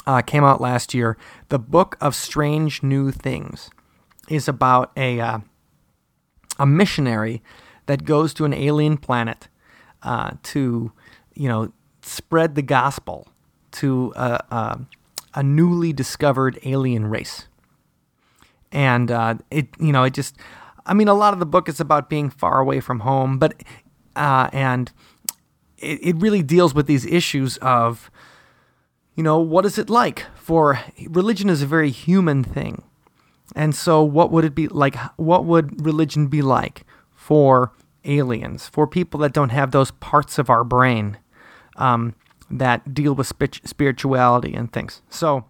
[0.06, 1.16] uh, came out last year
[1.48, 3.70] the book of strange new things
[4.28, 5.38] is about a uh,
[6.58, 7.42] a missionary
[7.86, 9.48] that goes to an alien planet
[10.02, 10.92] uh, to
[11.34, 13.28] you know spread the gospel
[13.72, 14.80] to a,
[15.34, 17.46] a, newly discovered alien race.
[18.72, 20.36] And uh, it you know it just
[20.86, 23.62] i mean a lot of the book is about being far away from home but
[24.16, 24.92] uh, and
[25.78, 28.10] it, it really deals with these issues of
[29.14, 30.26] you know what is it like?
[30.36, 32.82] For religion is a very human thing.
[33.56, 37.72] And so what would it be like what would religion be like for
[38.04, 41.18] aliens for people that don't have those parts of our brain?
[41.76, 42.14] Um,
[42.50, 45.44] that deal with spirit- spirituality and things so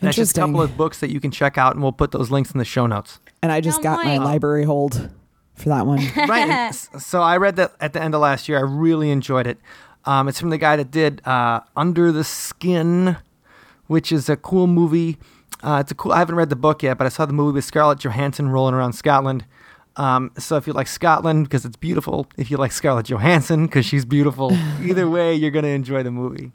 [0.00, 2.30] that's just a couple of books that you can check out, and we'll put those
[2.30, 3.20] links in the show notes.
[3.42, 5.08] and I just Now, got my Mike- library hold
[5.54, 5.98] for that one.
[6.16, 6.48] right.
[6.50, 8.58] and so I read that at the end of last year.
[8.58, 9.56] I really enjoyed it.
[10.04, 13.16] Um, it's from the guy that did uh, Under the Skin,
[13.86, 15.16] which is a cool movie.
[15.62, 16.12] Uh, it's a cool.
[16.12, 18.74] I haven't read the book yet, but I saw the movie with Scarlett Johansson rolling
[18.74, 19.46] around Scotland.
[19.96, 23.86] Um, so if you like Scotland because it's beautiful, if you like Scarlett Johansson because
[23.86, 26.52] she's beautiful, either way, you're gonna enjoy the movie.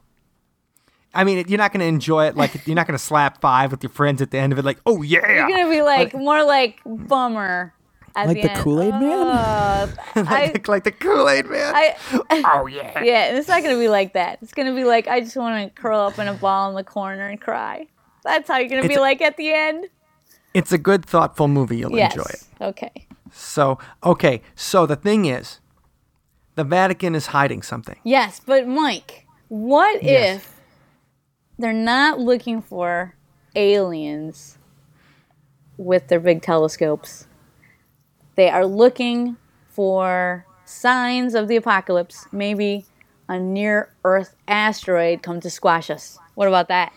[1.13, 3.89] I mean, you're not gonna enjoy it like you're not gonna slap five with your
[3.91, 5.25] friends at the end of it, like, oh yeah.
[5.27, 7.73] You're gonna be like more like bummer.
[8.15, 8.59] At Like the end.
[8.61, 9.27] Kool-Aid Man?
[9.27, 11.73] Uh, I, like, like the Kool Aid man.
[11.75, 11.95] I,
[12.55, 13.03] oh yeah.
[13.03, 14.39] yeah, and it's not gonna be like that.
[14.41, 16.83] It's gonna be like I just want to curl up in a ball in the
[16.83, 17.85] corner and cry.
[18.23, 19.85] That's how you're gonna be a- like at the end.
[20.55, 21.77] It's a good, thoughtful movie.
[21.77, 22.13] You'll Yes.
[22.15, 22.43] enjoy it.
[22.59, 23.05] Okay.
[23.33, 24.41] So, okay.
[24.55, 25.59] So the thing is,
[26.55, 27.97] the Vatican is hiding something.
[28.03, 30.37] Yes, but Mike, what Yes.
[30.37, 30.59] if
[31.57, 33.15] they're not looking for
[33.55, 34.57] aliens
[35.77, 37.27] with their big telescopes.
[38.35, 42.85] They are looking for signs of the apocalypse, maybe
[43.27, 46.17] a near Earth asteroid come to squash us.
[46.35, 46.93] What about that?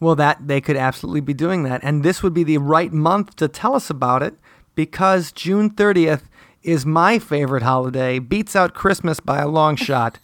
[0.00, 3.36] Well, that they could absolutely be doing that, and this would be the right month
[3.36, 4.34] to tell us about it
[4.74, 6.22] because June 30th
[6.62, 10.18] is my favorite holiday, beats out Christmas by a long shot.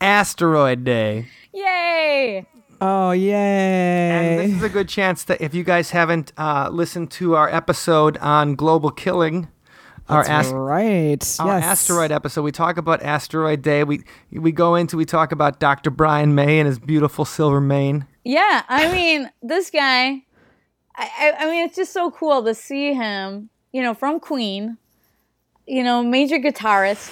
[0.00, 1.28] Asteroid Day.
[1.52, 2.46] Yay!
[2.80, 3.32] Oh, yay.
[3.32, 4.46] And yay.
[4.46, 8.18] this is a good chance that if you guys haven't uh, listened to our episode
[8.18, 9.48] on global killing,
[10.08, 11.36] our, That's ast- right.
[11.40, 11.64] our yes.
[11.64, 13.82] asteroid episode, we talk about Asteroid Day.
[13.82, 15.90] We we go into we talk about Dr.
[15.90, 18.06] Brian May and his beautiful silver mane.
[18.24, 20.22] Yeah, I mean, this guy,
[20.96, 24.78] I, I, mean, it's just so cool to see him, you know, from Queen,
[25.66, 27.10] you know, major guitarist,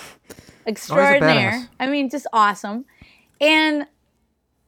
[0.67, 1.69] extraordinaire.
[1.79, 2.87] I mean, just awesome.
[3.41, 3.87] And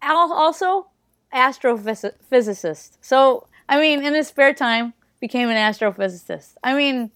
[0.02, 0.88] al- also
[1.32, 2.98] astrophysicist.
[3.00, 6.54] So, I mean, in his spare time, became an astrophysicist.
[6.62, 7.10] I mean,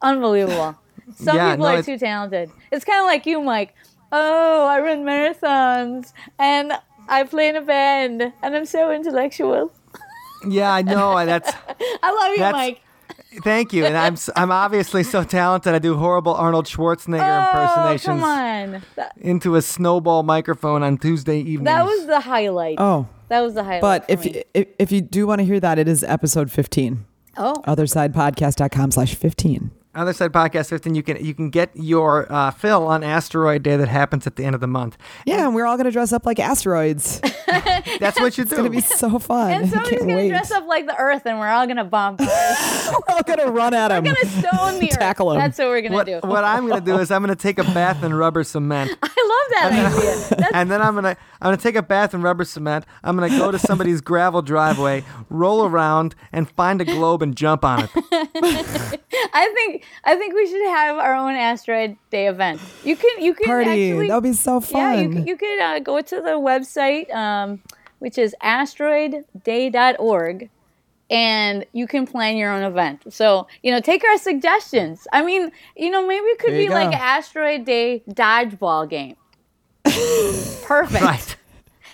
[0.00, 0.76] unbelievable.
[1.16, 2.50] Some Yeah, people no, are too talented.
[2.72, 3.74] It's kind of like you, Mike.
[4.10, 6.72] Oh, I run marathons and
[7.08, 9.72] I play in a band and I'm so intellectual.
[10.48, 11.12] Yeah, I know.
[11.12, 11.50] I- That's
[12.02, 12.80] I love you, That's- Mike.
[13.42, 13.84] thank you.
[13.84, 15.74] And I'm s- I'm obviously so talented.
[15.74, 18.82] I do horrible Arnold Schwarzenegger Oh, impersonations come on.
[18.96, 21.64] That, into a snowball microphone on Tuesday evening.
[21.64, 22.76] that was the highlight.
[22.78, 23.80] Oh, That was the highlight.
[23.80, 27.04] but if, you, if if you do want to hear that, it is episode 15.
[27.38, 29.70] oh, Othersidepodcast.com slash 15.
[29.94, 30.94] Other Side Podcast 15.
[30.94, 34.44] You can you can get your uh, fill on Asteroid Day that happens at the
[34.44, 34.96] end of the month.
[35.26, 37.20] Yeah, and we're all going to dress up like asteroids.
[38.00, 38.48] That's what you do.
[38.48, 39.52] It's going to be so fun.
[39.52, 40.28] and I somebody's gonna wait.
[40.28, 42.16] dress up like the Earth, and we're all gonna bomb.
[42.18, 44.04] we're We're all going to run at him.
[44.04, 44.98] We're gonna stone the Earth.
[44.98, 45.38] Tackle 'em.
[45.38, 46.20] That's what we're gonna what, do.
[46.22, 49.72] what I'm gonna do is I'm gonna take a bath in rubber cement, I love
[49.72, 50.36] that idea.
[50.38, 52.84] That's and then I'm gonna I'm gonna take a bath in rubber cement.
[53.02, 57.64] I'm gonna go to somebody's gravel driveway, roll around, and find a globe and jump
[57.64, 57.90] on it.
[59.32, 62.60] I think I think we should have our own asteroid day event.
[62.84, 63.70] You can you can Party.
[63.70, 64.80] actually that would be so fun.
[64.80, 67.60] yeah you you could uh, go to the website um,
[67.98, 70.50] which is asteroidday.org
[71.10, 73.12] and you can plan your own event.
[73.12, 75.06] So you know take our suggestions.
[75.12, 79.16] I mean you know maybe it could There be like an asteroid day dodgeball game.
[80.64, 81.04] Perfect.
[81.04, 81.36] Right.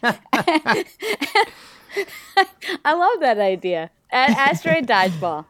[2.84, 3.91] I love that idea.
[4.11, 5.45] Asteroid dodgeball.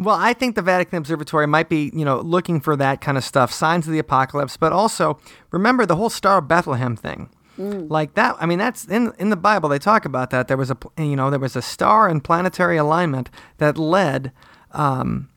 [0.00, 3.24] Well, I think the Vatican Observatory might be, you know, looking for that kind of
[3.24, 5.18] stuff, signs of the apocalypse, but also
[5.50, 7.28] remember the whole Star of Bethlehem thing.
[7.88, 9.68] Like that, I mean, that's in in the Bible.
[9.68, 10.48] They talk about that.
[10.48, 13.28] There was a, you know, there was a star and planetary alignment
[13.58, 14.32] that led,
[14.72, 15.28] um,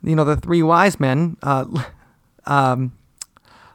[0.00, 1.64] you know, the three wise men, uh,
[2.46, 2.92] um,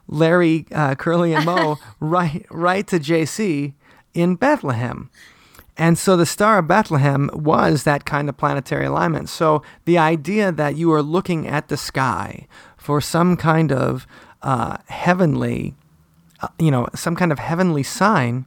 [0.08, 3.74] Larry, uh, Curly, and Moe, right, right to JC
[4.14, 5.10] in Bethlehem.
[5.76, 9.28] And so the Star of Bethlehem was that kind of planetary alignment.
[9.28, 12.46] So the idea that you are looking at the sky
[12.76, 14.06] for some kind of
[14.42, 15.74] uh, heavenly,
[16.40, 18.46] uh, you know, some kind of heavenly sign,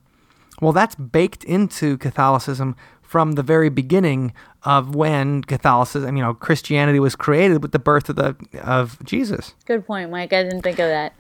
[0.62, 7.00] well, that's baked into Catholicism from the very beginning of when Catholicism, you know, Christianity
[7.00, 9.54] was created with the birth of the of Jesus.
[9.66, 10.34] Good point, Mike.
[10.34, 11.14] I didn't think of that.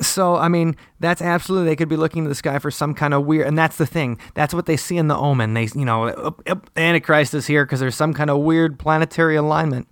[0.00, 3.14] So I mean, that's absolutely they could be looking to the sky for some kind
[3.14, 4.18] of weird, and that's the thing.
[4.34, 5.54] That's what they see in the omen.
[5.54, 9.88] They, you know, up, Antichrist is here because there's some kind of weird planetary alignment,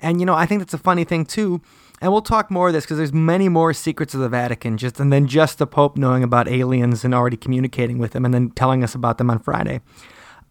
[0.00, 1.60] and you know, I think that's a funny thing too.
[2.00, 5.00] And we'll talk more of this because there's many more secrets of the Vatican, just
[5.00, 8.50] and then just the Pope knowing about aliens and already communicating with them, and then
[8.50, 9.80] telling us about them on Friday.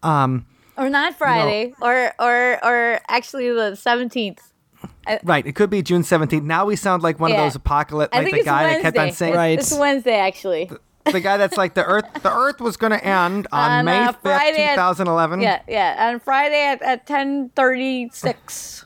[0.03, 4.51] Um, Or not Friday, or or or actually the seventeenth.
[5.23, 6.43] Right, it could be June 17th.
[6.43, 7.37] Now we sound like one Yeah.
[7.37, 8.81] of those apocalypse, I like think the it's guy Wednesday.
[8.83, 9.59] that kept on saying, It's- Right.
[9.59, 10.71] It's Wednesday, actually.
[11.11, 13.99] the guy that's like the Earth, the Earth was going to end on, On, May
[13.99, 15.41] uh, 5th, Friday at- 2011.
[15.41, 16.09] Yeah, yeah.
[16.11, 18.85] On Friday at, at ten thirty six.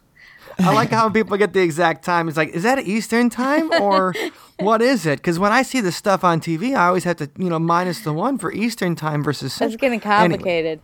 [0.60, 2.28] I like how people get the exact time.
[2.28, 4.14] It's like, is that Eastern time or
[4.60, 5.18] what is it?
[5.18, 8.02] Because when I see this stuff on TV, I always have to, you know, minus
[8.02, 9.78] the one for Eastern time versus It's Central.
[9.80, 10.80] getting Anyway, complicated.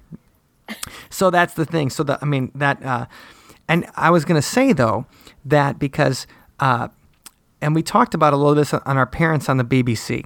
[1.11, 1.91] so that's the thing.
[1.91, 3.05] So the, I mean that, uh,
[3.67, 5.05] and I was gonna say though
[5.45, 6.27] that because,
[6.59, 6.89] uh,
[7.61, 10.25] and we talked about a little bit on our parents on the BBC.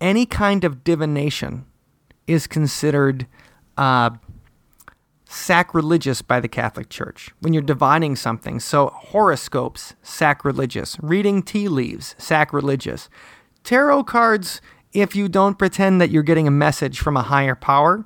[0.00, 1.66] Any kind of divination
[2.26, 3.26] is considered.
[3.76, 4.10] Uh,
[5.30, 8.58] sacrilegious by the Catholic Church when you're divining something.
[8.58, 10.96] So, horoscopes, sacrilegious.
[11.00, 13.08] Reading tea leaves, sacrilegious.
[13.62, 14.60] Tarot cards,
[14.92, 18.04] if you don't pretend that you're getting a message from a higher power,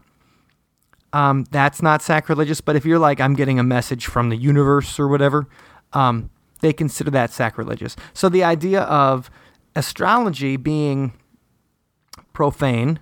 [1.14, 2.60] um, that's not sacrilegious.
[2.60, 5.46] But if you're like, I'm getting a message from the universe or whatever,
[5.92, 6.28] um,
[6.60, 7.94] they consider that sacrilegious.
[8.12, 9.30] So, the idea of
[9.76, 11.12] astrology being
[12.32, 12.98] profane,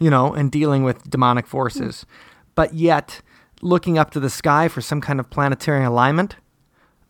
[0.00, 2.04] you know, and dealing with demonic forces,
[2.56, 3.22] but yet
[3.60, 6.34] looking up to the sky for some kind of planetary alignment.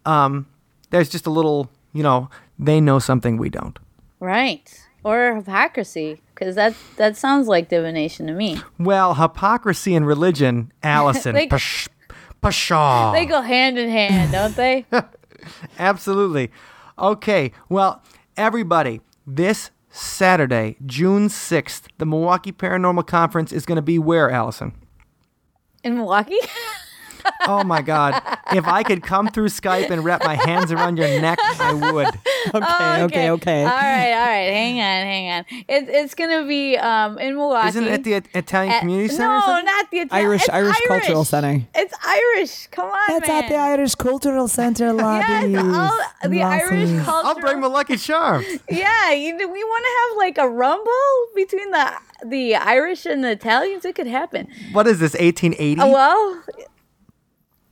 [0.04, 0.46] Um,
[0.90, 2.28] there's just a little, you know,
[2.58, 3.78] they know something we don't.
[4.20, 4.86] Right.
[5.04, 8.60] Or hypocrisy, because that that sounds like divination to me.
[8.78, 11.34] Well, hypocrisy and religion, Allison.
[11.34, 11.88] They- psh,
[12.42, 13.12] pshaw.
[13.12, 14.86] They go hand in hand, don't they?
[15.78, 16.50] Absolutely.
[16.98, 17.52] Okay.
[17.68, 18.02] Well,
[18.36, 24.72] everybody, this Saturday, June 6th, the Milwaukee Paranormal Conference is going to be where, Allison?
[25.82, 26.38] In Milwaukee?
[27.46, 28.22] Oh my God.
[28.52, 32.08] if I could come through Skype and wrap my hands around your neck, I would.
[32.54, 33.60] Okay, okay, okay.
[33.62, 34.50] All right, all right.
[34.52, 35.44] Hang on, hang on.
[35.68, 37.68] It, it's gonna be um in Milwaukee.
[37.68, 39.38] Isn't it at the Italian At- Community Center?
[39.46, 40.26] No, not the Italian.
[40.26, 41.62] Irish- it's Irish Cultural Center.
[41.72, 42.66] It's Irish.
[42.72, 43.44] Come on, It's man.
[43.44, 45.52] at the Irish Cultural Center lobby.
[45.52, 47.26] Yes, all, the Irish cultural.
[47.26, 48.44] I'll bring my lucky charms.
[48.68, 51.92] Yeah, you, we want to have like a rumble between the
[52.26, 53.84] the Irish and the Italians.
[53.84, 54.48] It could happen.
[54.72, 55.80] What is this, 1880?
[55.80, 56.42] Oh, well,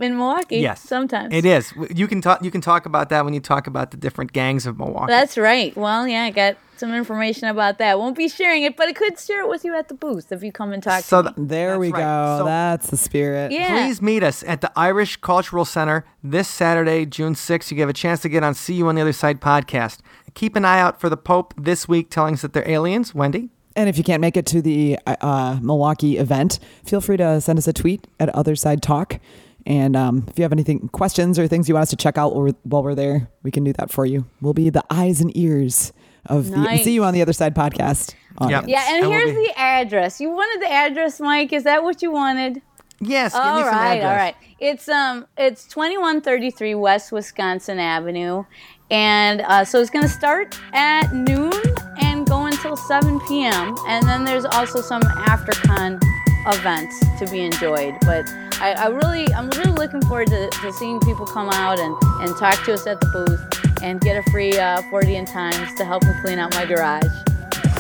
[0.03, 0.59] in Milwaukee.
[0.59, 0.81] yes.
[0.83, 1.73] sometimes It is.
[1.95, 4.67] You can talk you can talk about that when you talk about the different gangs
[4.67, 5.11] of Milwaukee.
[5.11, 5.77] That's right.
[5.77, 7.99] Well, yeah, I got some information about that.
[7.99, 10.43] Won't be sharing it, but I could share it with you at the booth if
[10.43, 11.35] you come and talk so to me.
[11.37, 12.01] th- There that's we right.
[12.01, 12.37] go.
[12.41, 13.53] So- That's the spirit.
[13.53, 13.69] Yeah.
[13.85, 17.71] Please meet us at the Irish Cultural Center this Saturday, June 6th.
[17.71, 19.99] You have a chance to get on See You on the Other Side podcast.
[20.35, 23.15] Keep an eye out for the Pope this week telling us that they're aliens.
[23.15, 23.51] Wendy?
[23.77, 27.59] And if you can't make it to the uh, Milwaukee event, feel free to send
[27.59, 29.21] us a tweet at Other Side Talk.
[29.67, 32.35] And um, if you have anything, questions or things you want us to check out
[32.35, 34.27] while we're, while we're there, we can do that for you.
[34.41, 35.93] We'll be the eyes and ears
[36.27, 36.85] of the Nice.
[36.85, 38.15] See You on the Other Side podcast.
[38.39, 38.67] audience.
[38.69, 40.21] Yeah, and I here's be- the address.
[40.21, 41.53] You wanted the address, Mike.
[41.53, 42.63] Is that what you wanted?
[43.03, 44.01] Yes, give me right.
[44.03, 44.35] Some all right.
[44.59, 48.45] It's um, it's 2133 West Wisconsin Avenue,
[48.91, 51.53] and uh, so it's going to start at noon
[51.99, 53.75] and go until 7 p.m.
[53.89, 55.99] And then there's also some aftercon
[56.47, 57.95] events to be enjoyed.
[58.03, 58.27] But
[58.61, 62.37] I, I really, I'm really looking forward to, to seeing people come out and, and
[62.37, 65.85] talk to us at the booth and get a free uh, 40 in times to
[65.85, 67.05] help me clean out my garage.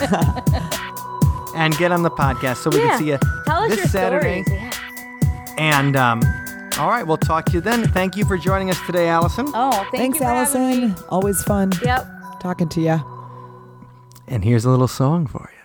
[1.54, 3.86] And get on the podcast so we yeah, can see you tell us this your
[3.88, 4.44] Saturday.
[4.44, 4.62] stories.
[4.62, 5.54] Yeah.
[5.58, 6.22] And um,
[6.78, 7.86] all right, we'll talk to you then.
[7.88, 9.46] Thank you for joining us today, Allison.
[9.52, 10.82] Oh, thank Thanks, you for having me.
[10.84, 11.04] Allison.
[11.08, 12.06] Always fun Yep.
[12.40, 13.02] talking to you.
[14.28, 15.59] And here's a little song for you.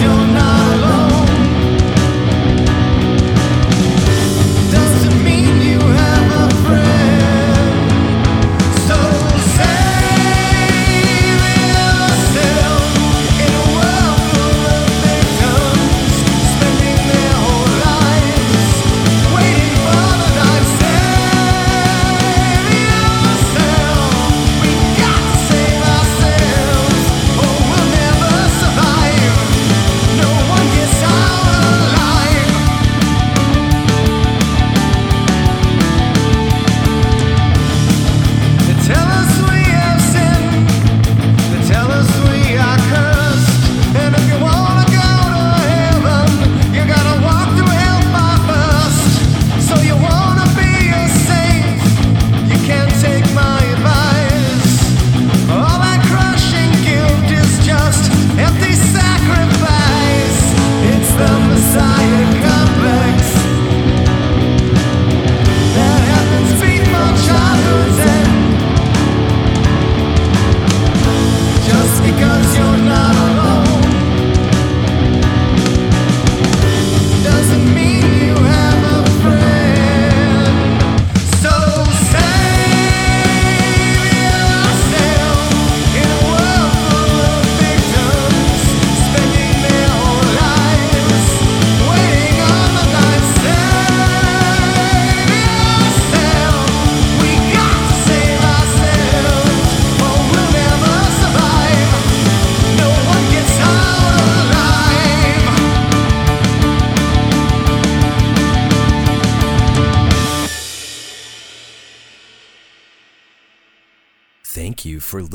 [0.00, 0.29] You.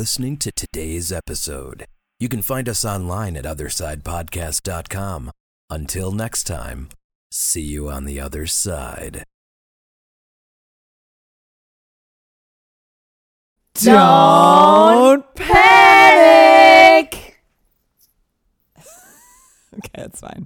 [0.05, 1.87] Listening to today's episode.
[2.19, 5.31] You can find us online at othersidepodcast.com.
[5.71, 6.89] Until next time,
[7.31, 9.23] see you on the other side.
[13.81, 17.15] Don't panic.
[19.73, 20.45] okay, that's fine.